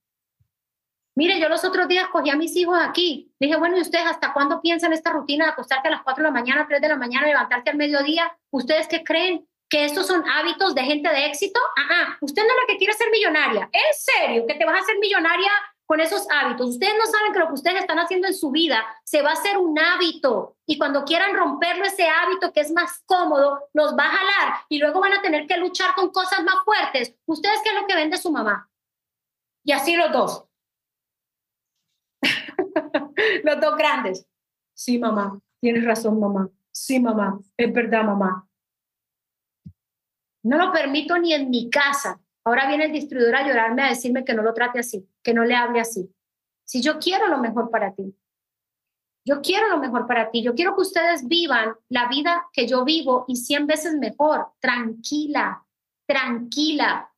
[1.20, 3.30] Mire, yo los otros días cogí a mis hijos aquí.
[3.38, 6.28] dije, bueno, ¿y ustedes hasta cuándo piensan esta rutina de acostarte a las 4 de
[6.30, 8.34] la mañana, 3 de la mañana, levantarte al mediodía?
[8.48, 9.46] ¿Ustedes qué creen?
[9.68, 11.60] ¿Que estos son hábitos de gente de éxito?
[11.76, 13.68] Ajá, usted no es la que quiere ser millonaria.
[13.70, 14.46] ¿En serio?
[14.46, 15.50] ¿Que te vas a hacer millonaria
[15.84, 16.70] con esos hábitos?
[16.70, 19.34] Ustedes no saben que lo que ustedes están haciendo en su vida se va a
[19.34, 20.56] hacer un hábito.
[20.64, 24.78] Y cuando quieran romperlo, ese hábito que es más cómodo, los va a jalar y
[24.78, 27.14] luego van a tener que luchar con cosas más fuertes.
[27.26, 28.70] ¿Ustedes qué es lo que ven de su mamá?
[29.62, 30.49] Y así los dos
[33.44, 34.26] Los dos grandes.
[34.74, 36.48] Sí, mamá, tienes razón, mamá.
[36.72, 38.48] Sí, mamá, es verdad, mamá.
[40.42, 42.20] No lo permito ni en mi casa.
[42.44, 45.44] Ahora viene el distribuidor a llorarme a decirme que no lo trate así, que no
[45.44, 46.10] le hable así.
[46.64, 48.14] Si yo quiero lo mejor para ti,
[49.24, 50.42] yo quiero lo mejor para ti.
[50.42, 55.64] Yo quiero que ustedes vivan la vida que yo vivo y cien veces mejor, tranquila,
[56.06, 57.09] tranquila,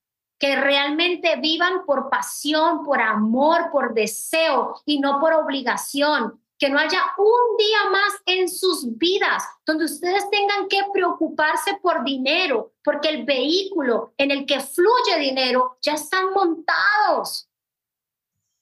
[0.42, 6.42] que realmente vivan por pasión, por amor, por deseo y no por obligación.
[6.58, 12.02] Que no haya un día más en sus vidas donde ustedes tengan que preocuparse por
[12.02, 17.48] dinero, porque el vehículo en el que fluye dinero ya están montados.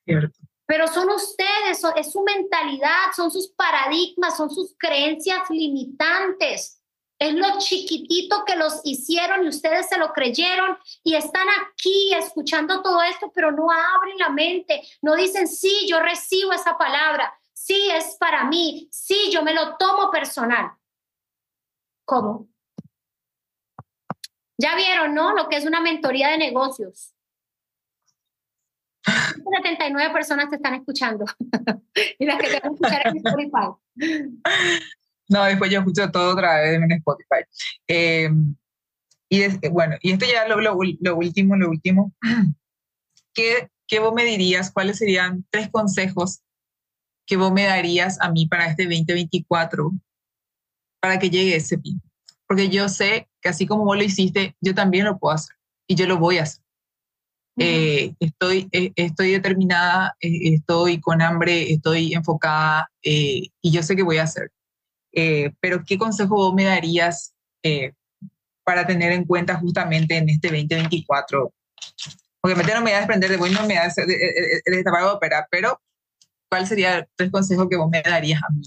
[0.04, 6.79] Pero son ustedes, es su mentalidad, son sus paradigmas, son sus creencias limitantes
[7.20, 12.82] es lo chiquitito que los hicieron y ustedes se lo creyeron y están aquí escuchando
[12.82, 17.90] todo esto, pero no abren la mente, no dicen, sí, yo recibo esa palabra, sí,
[17.92, 20.72] es para mí, sí, yo me lo tomo personal.
[22.06, 22.48] ¿Cómo?
[24.56, 25.34] Ya vieron, ¿no?
[25.34, 27.14] Lo que es una mentoría de negocios.
[29.04, 31.24] 79 personas te están escuchando
[32.18, 34.40] y las que te van a escuchar en.
[35.30, 37.44] No, después yo escucho todo otra vez en Spotify.
[37.86, 38.56] Em,
[39.28, 42.12] y bueno, y esto ya lo, lo, lo último, lo último.
[43.32, 44.72] ¿Qué, ¿Qué vos me dirías?
[44.72, 46.40] ¿Cuáles serían tres consejos
[47.26, 49.92] que vos me darías a mí para este 2024
[51.00, 52.02] para que llegue ese fin?
[52.48, 55.54] Porque yo sé que así como vos lo hiciste, yo también lo puedo hacer
[55.86, 56.64] y yo lo voy a hacer.
[57.56, 64.02] Eh, estoy, eh, estoy determinada, eh, estoy con hambre, estoy enfocada y yo sé que
[64.02, 64.50] voy a hacer.
[65.12, 67.92] Eh, pero ¿qué consejo vos me darías eh,
[68.64, 71.52] para tener en cuenta justamente en este 2024?
[72.42, 75.08] Obviamente no me voy a desprender de vos, no me voy a hacer el destapado
[75.08, 75.80] de ópera, pero
[76.48, 78.62] ¿cuál sería el consejo que vos me darías a mí?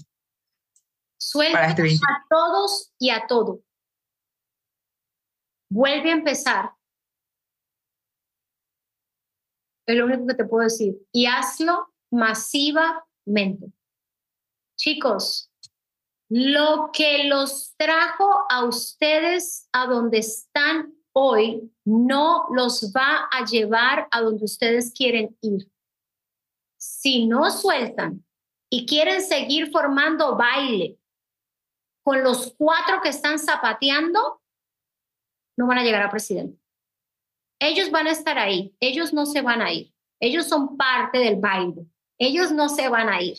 [1.16, 3.60] Suelta este a todos y a todo.
[5.70, 6.70] Vuelve a empezar.
[9.86, 10.94] Es lo único que te puedo decir.
[11.12, 13.72] Y hazlo masivamente.
[14.76, 15.50] Chicos,
[16.36, 24.08] lo que los trajo a ustedes a donde están hoy no los va a llevar
[24.10, 25.70] a donde ustedes quieren ir.
[26.76, 28.26] Si no sueltan
[28.68, 30.98] y quieren seguir formando baile
[32.02, 34.42] con los cuatro que están zapateando,
[35.56, 36.60] no van a llegar a presidente.
[37.60, 41.36] Ellos van a estar ahí, ellos no se van a ir, ellos son parte del
[41.36, 41.86] baile,
[42.18, 43.38] ellos no se van a ir,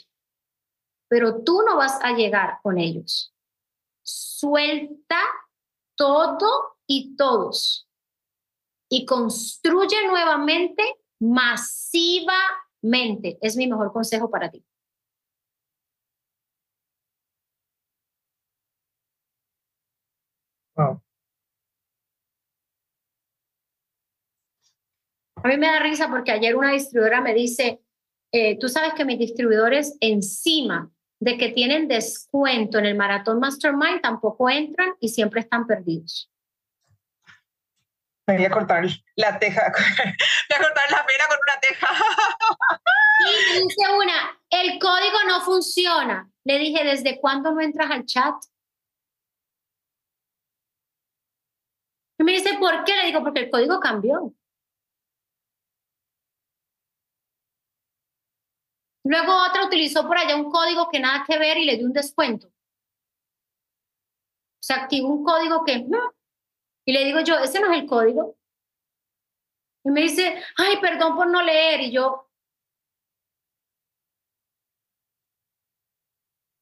[1.15, 3.33] pero tú no vas a llegar con ellos.
[4.03, 5.21] Suelta
[5.95, 7.87] todo y todos
[8.89, 10.83] y construye nuevamente
[11.21, 13.37] masivamente.
[13.39, 14.65] Es mi mejor consejo para ti.
[20.75, 20.99] A
[25.47, 27.81] mí me da risa porque ayer una distribuidora me dice,
[28.33, 34.01] eh, tú sabes que mis distribuidores encima de que tienen descuento en el maratón Mastermind
[34.01, 36.31] tampoco entran y siempre están perdidos.
[38.27, 38.85] Me voy a cortar
[39.15, 41.87] la teja, voy a cortar la pena con una teja.
[43.19, 46.29] Y me dice una, el código no funciona.
[46.43, 48.35] Le dije, ¿desde cuándo no entras al chat?
[52.17, 52.95] Y me dice, ¿por qué?
[52.95, 54.33] Le digo, porque el código cambió.
[59.05, 61.93] Luego otra utilizó por allá un código que nada que ver y le dio un
[61.93, 62.51] descuento.
[64.59, 65.85] Se activó un código que...
[66.87, 68.35] Y le digo yo, ese no es el código.
[69.83, 71.81] Y me dice, ay, perdón por no leer.
[71.81, 72.31] Y yo,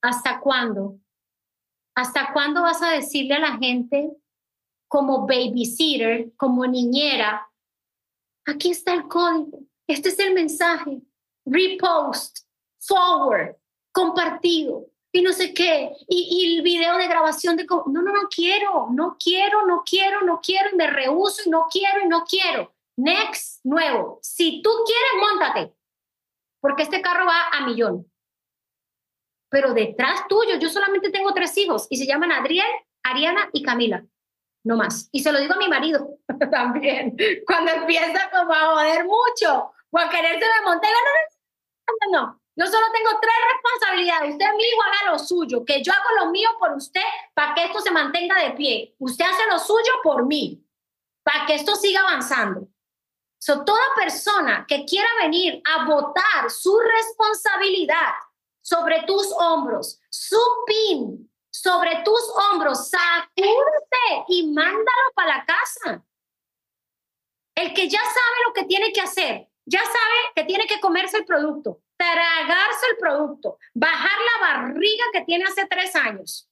[0.01, 0.99] ¿hasta cuándo?
[1.95, 4.11] ¿Hasta cuándo vas a decirle a la gente
[4.93, 7.49] como babysitter, como niñera,
[8.45, 11.01] aquí está el código, este es el mensaje,
[11.45, 12.39] repost,
[12.79, 13.55] forward,
[13.91, 17.65] compartido y no sé qué, y, el video de grabación de...
[17.65, 21.67] No, no, no quiero, no quiero, no quiero, no quiero, y me rehuso y no
[21.71, 22.73] quiero y no quiero.
[22.97, 24.19] Next, nuevo.
[24.23, 25.73] Si tú quieres, montate,
[26.59, 28.11] porque este carro va a millón.
[29.49, 32.65] Pero detrás tuyo, yo solamente tengo tres hijos y se llaman Adriel,
[33.03, 34.03] Ariana y Camila
[34.63, 35.09] no más.
[35.11, 36.17] Y se lo digo a mi marido
[36.51, 37.15] también,
[37.45, 41.32] cuando empieza como a joder mucho o a quererse de Montega, no, no,
[42.11, 44.31] no, yo solo tengo tres responsabilidades.
[44.33, 47.01] Usted mismo haga lo suyo, que yo hago lo mío por usted
[47.33, 48.95] para que esto se mantenga de pie.
[48.99, 50.63] Usted hace lo suyo por mí,
[51.23, 52.67] para que esto siga avanzando.
[53.39, 58.13] So, toda persona que quiera venir a votar su responsabilidad
[58.61, 66.05] sobre tus hombros, su PIN, sobre tus hombros, sacúdete y mándalo para la casa.
[67.55, 71.17] El que ya sabe lo que tiene que hacer, ya sabe que tiene que comerse
[71.17, 76.49] el producto, tragarse el producto, bajar la barriga que tiene hace tres años,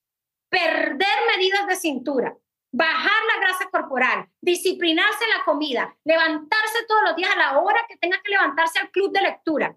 [0.50, 2.36] perder medidas de cintura,
[2.72, 7.86] bajar la grasa corporal, disciplinarse en la comida, levantarse todos los días a la hora
[7.88, 9.76] que tenga que levantarse al club de lectura,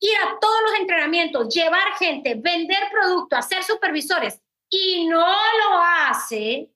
[0.00, 6.68] ir a todos los entrenamientos, llevar gente, vender producto, hacer supervisores y no lo hace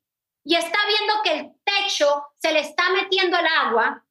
[0.44, 4.04] y está viendo que el techo se le está metiendo el agua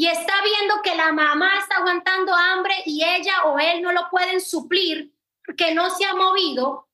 [0.00, 4.08] y está viendo que la mamá está aguantando hambre y ella o él no lo
[4.10, 6.88] pueden suplir porque no se ha movido,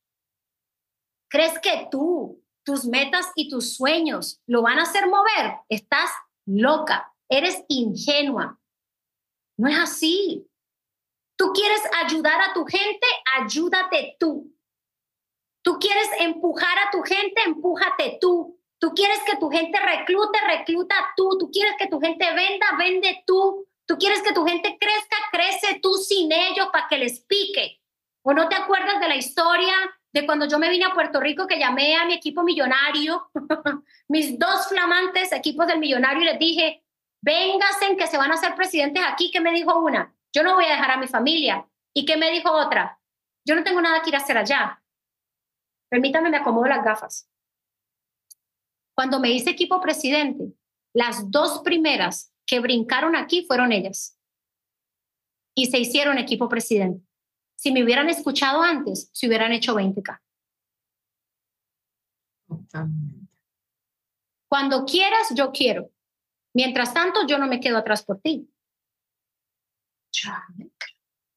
[1.30, 5.54] ¿crees que tú, tus metas y tus sueños lo van a hacer mover?
[5.68, 6.10] Estás
[6.46, 8.58] loca, eres ingenua.
[9.56, 10.44] No es así.
[11.38, 13.06] Tú quieres ayudar a tu gente,
[13.38, 14.52] ayúdate tú.
[15.62, 18.55] Tú quieres empujar a tu gente, empújate tú.
[18.78, 21.38] Tú quieres que tu gente reclute, recluta tú.
[21.38, 23.66] Tú quieres que tu gente venda, vende tú.
[23.86, 27.80] Tú quieres que tu gente crezca, crece tú sin ellos para que les pique.
[28.22, 29.72] ¿O no te acuerdas de la historia
[30.12, 33.30] de cuando yo me vine a Puerto Rico que llamé a mi equipo millonario,
[34.08, 36.82] mis dos flamantes equipos del millonario y les dije,
[37.22, 39.30] vénganse que se van a ser presidentes aquí?
[39.30, 40.12] ¿Qué me dijo una?
[40.32, 41.66] Yo no voy a dejar a mi familia.
[41.94, 42.98] ¿Y qué me dijo otra?
[43.46, 44.82] Yo no tengo nada que ir a hacer allá.
[45.88, 47.30] Permítame, me acomodo las gafas.
[48.96, 50.54] Cuando me hice equipo presidente,
[50.94, 54.18] las dos primeras que brincaron aquí fueron ellas.
[55.54, 57.06] Y se hicieron equipo presidente.
[57.56, 60.20] Si me hubieran escuchado antes, se hubieran hecho 20K.
[64.48, 65.90] Cuando quieras, yo quiero.
[66.54, 68.48] Mientras tanto, yo no me quedo atrás por ti.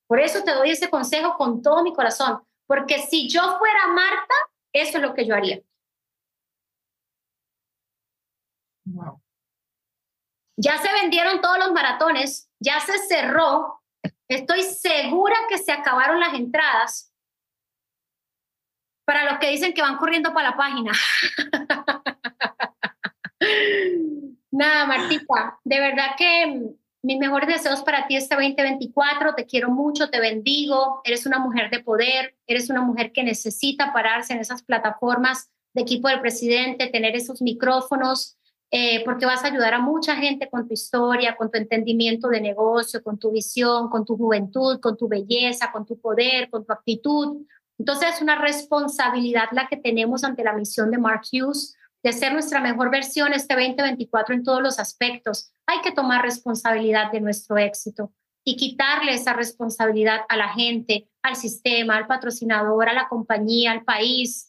[0.07, 4.34] Por eso te doy ese consejo con todo mi corazón, porque si yo fuera Marta,
[4.74, 5.62] eso es lo que yo haría.
[10.62, 13.80] Ya se vendieron todos los maratones, ya se cerró
[14.30, 17.12] Estoy segura que se acabaron las entradas
[19.03, 20.91] para los que dicen que van corriendo para la página.
[24.51, 29.34] Nada, Martita, de verdad que mis mejores deseos para ti este 2024.
[29.34, 31.01] Te quiero mucho, te bendigo.
[31.03, 35.82] Eres una mujer de poder, eres una mujer que necesita pararse en esas plataformas de
[35.82, 38.38] equipo del presidente, tener esos micrófonos,
[38.72, 42.39] eh, porque vas a ayudar a mucha gente con tu historia, con tu entendimiento de
[42.39, 46.74] negocio, con tu visión, con tu juventud, con tu belleza, con tu poder, con tu
[46.74, 47.45] actitud.
[47.80, 52.34] Entonces es una responsabilidad la que tenemos ante la misión de Mark Hughes de ser
[52.34, 55.51] nuestra mejor versión este 2024 en todos los aspectos.
[55.65, 58.13] Hay que tomar responsabilidad de nuestro éxito
[58.45, 63.84] y quitarle esa responsabilidad a la gente, al sistema, al patrocinador, a la compañía, al
[63.84, 64.48] país.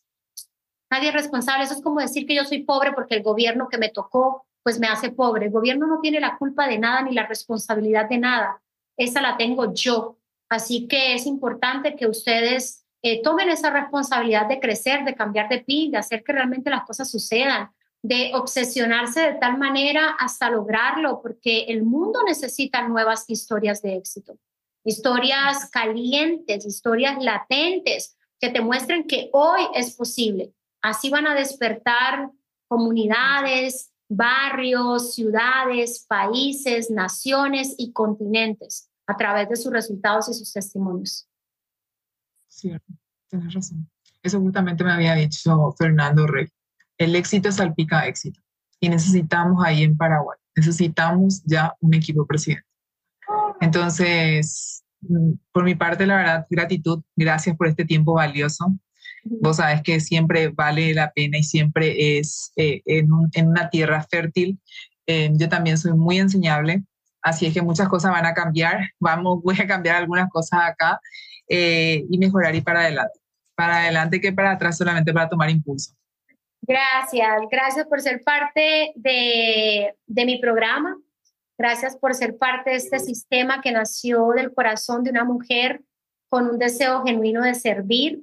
[0.91, 1.65] Nadie es responsable.
[1.65, 4.79] Eso es como decir que yo soy pobre porque el gobierno que me tocó, pues
[4.79, 5.47] me hace pobre.
[5.47, 8.61] El gobierno no tiene la culpa de nada ni la responsabilidad de nada.
[8.97, 10.19] Esa la tengo yo.
[10.49, 15.61] Así que es importante que ustedes eh, tomen esa responsabilidad de crecer, de cambiar de
[15.61, 17.71] pin, de hacer que realmente las cosas sucedan,
[18.03, 24.39] de obsesionarse de tal manera hasta lograrlo, porque el mundo necesita nuevas historias de éxito,
[24.85, 30.53] historias calientes, historias latentes que te muestren que hoy es posible.
[30.83, 32.31] Así van a despertar
[32.69, 41.29] comunidades, barrios, ciudades, países, naciones y continentes a través de sus resultados y sus testimonios.
[42.49, 42.93] Cierto,
[43.29, 43.91] tienes razón.
[44.23, 46.49] Eso justamente me había dicho Fernando Rey.
[46.99, 48.41] El éxito salpica éxito.
[48.81, 52.67] Y necesitamos ahí en Paraguay, necesitamos ya un equipo presidente.
[53.61, 58.75] Entonces, mm, por mi parte, la verdad, gratitud, gracias por este tiempo valioso.
[59.25, 64.03] Vos sabes que siempre vale la pena y siempre es eh, en, en, una tierra
[64.03, 64.59] fértil.
[65.07, 66.83] Eh, yo también soy muy enseñable,
[67.23, 68.91] así es que muchas cosas van a cambiar.
[69.01, 71.01] Vamos, voy a cambiar algunas cosas acá
[71.49, 73.19] eh, y mejorar y para adelante.
[73.55, 75.93] Para adelante que para atrás solamente para tomar impulso.
[76.63, 80.97] Gracias, gracias por ser parte de, de mi programa.
[81.59, 85.83] Gracias por ser parte de este sistema que nació del corazón de una mujer
[86.31, 88.23] con un deseo genuino de servir,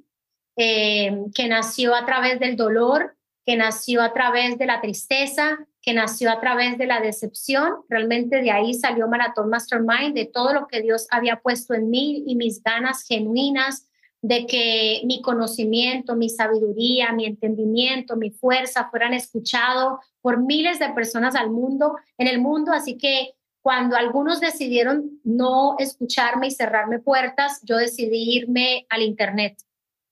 [0.60, 5.94] eh, que nació a través del dolor, que nació a través de la tristeza, que
[5.94, 7.76] nació a través de la decepción.
[7.88, 12.24] Realmente de ahí salió Maratón Mastermind, de todo lo que Dios había puesto en mí
[12.26, 13.88] y mis ganas genuinas
[14.20, 20.88] de que mi conocimiento, mi sabiduría, mi entendimiento, mi fuerza fueran escuchados por miles de
[20.88, 22.72] personas al mundo, en el mundo.
[22.72, 29.56] Así que cuando algunos decidieron no escucharme y cerrarme puertas, yo decidí irme al Internet.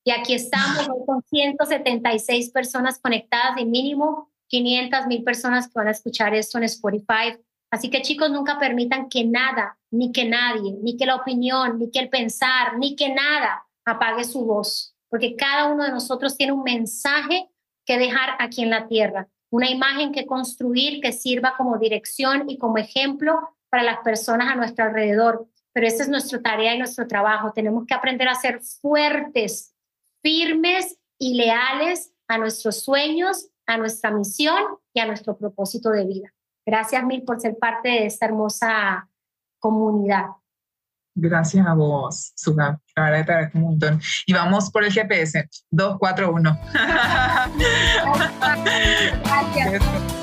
[0.07, 5.91] Y aquí estamos con 176 personas conectadas y mínimo 500 mil personas que van a
[5.91, 7.37] escuchar esto en Spotify.
[7.73, 11.91] Así que chicos, nunca permitan que nada, ni que nadie, ni que la opinión, ni
[11.91, 16.53] que el pensar, ni que nada apague su voz, porque cada uno de nosotros tiene
[16.53, 17.51] un mensaje
[17.85, 22.59] que dejar aquí en la tierra, una imagen que construir que sirva como dirección y
[22.59, 23.41] como ejemplo
[23.71, 25.49] para las personas a nuestro alrededor.
[25.73, 27.53] Pero esa es nuestra tarea y nuestro trabajo.
[27.53, 29.73] Tenemos que aprender a ser fuertes,
[30.27, 34.59] firmes y leales a nuestros sueños a nuestra misión
[34.93, 36.33] y a nuestro propósito de vida.
[36.67, 39.09] Gracias mil por ser parte de esta hermosa
[39.61, 40.27] comunidad.
[41.15, 42.81] Gracias a vos, Suga.
[42.97, 44.01] La verdad te agradezco un montón.
[44.27, 45.49] Y vamos por el GPS.
[45.71, 46.59] 241.
[49.25, 50.16] Gracias.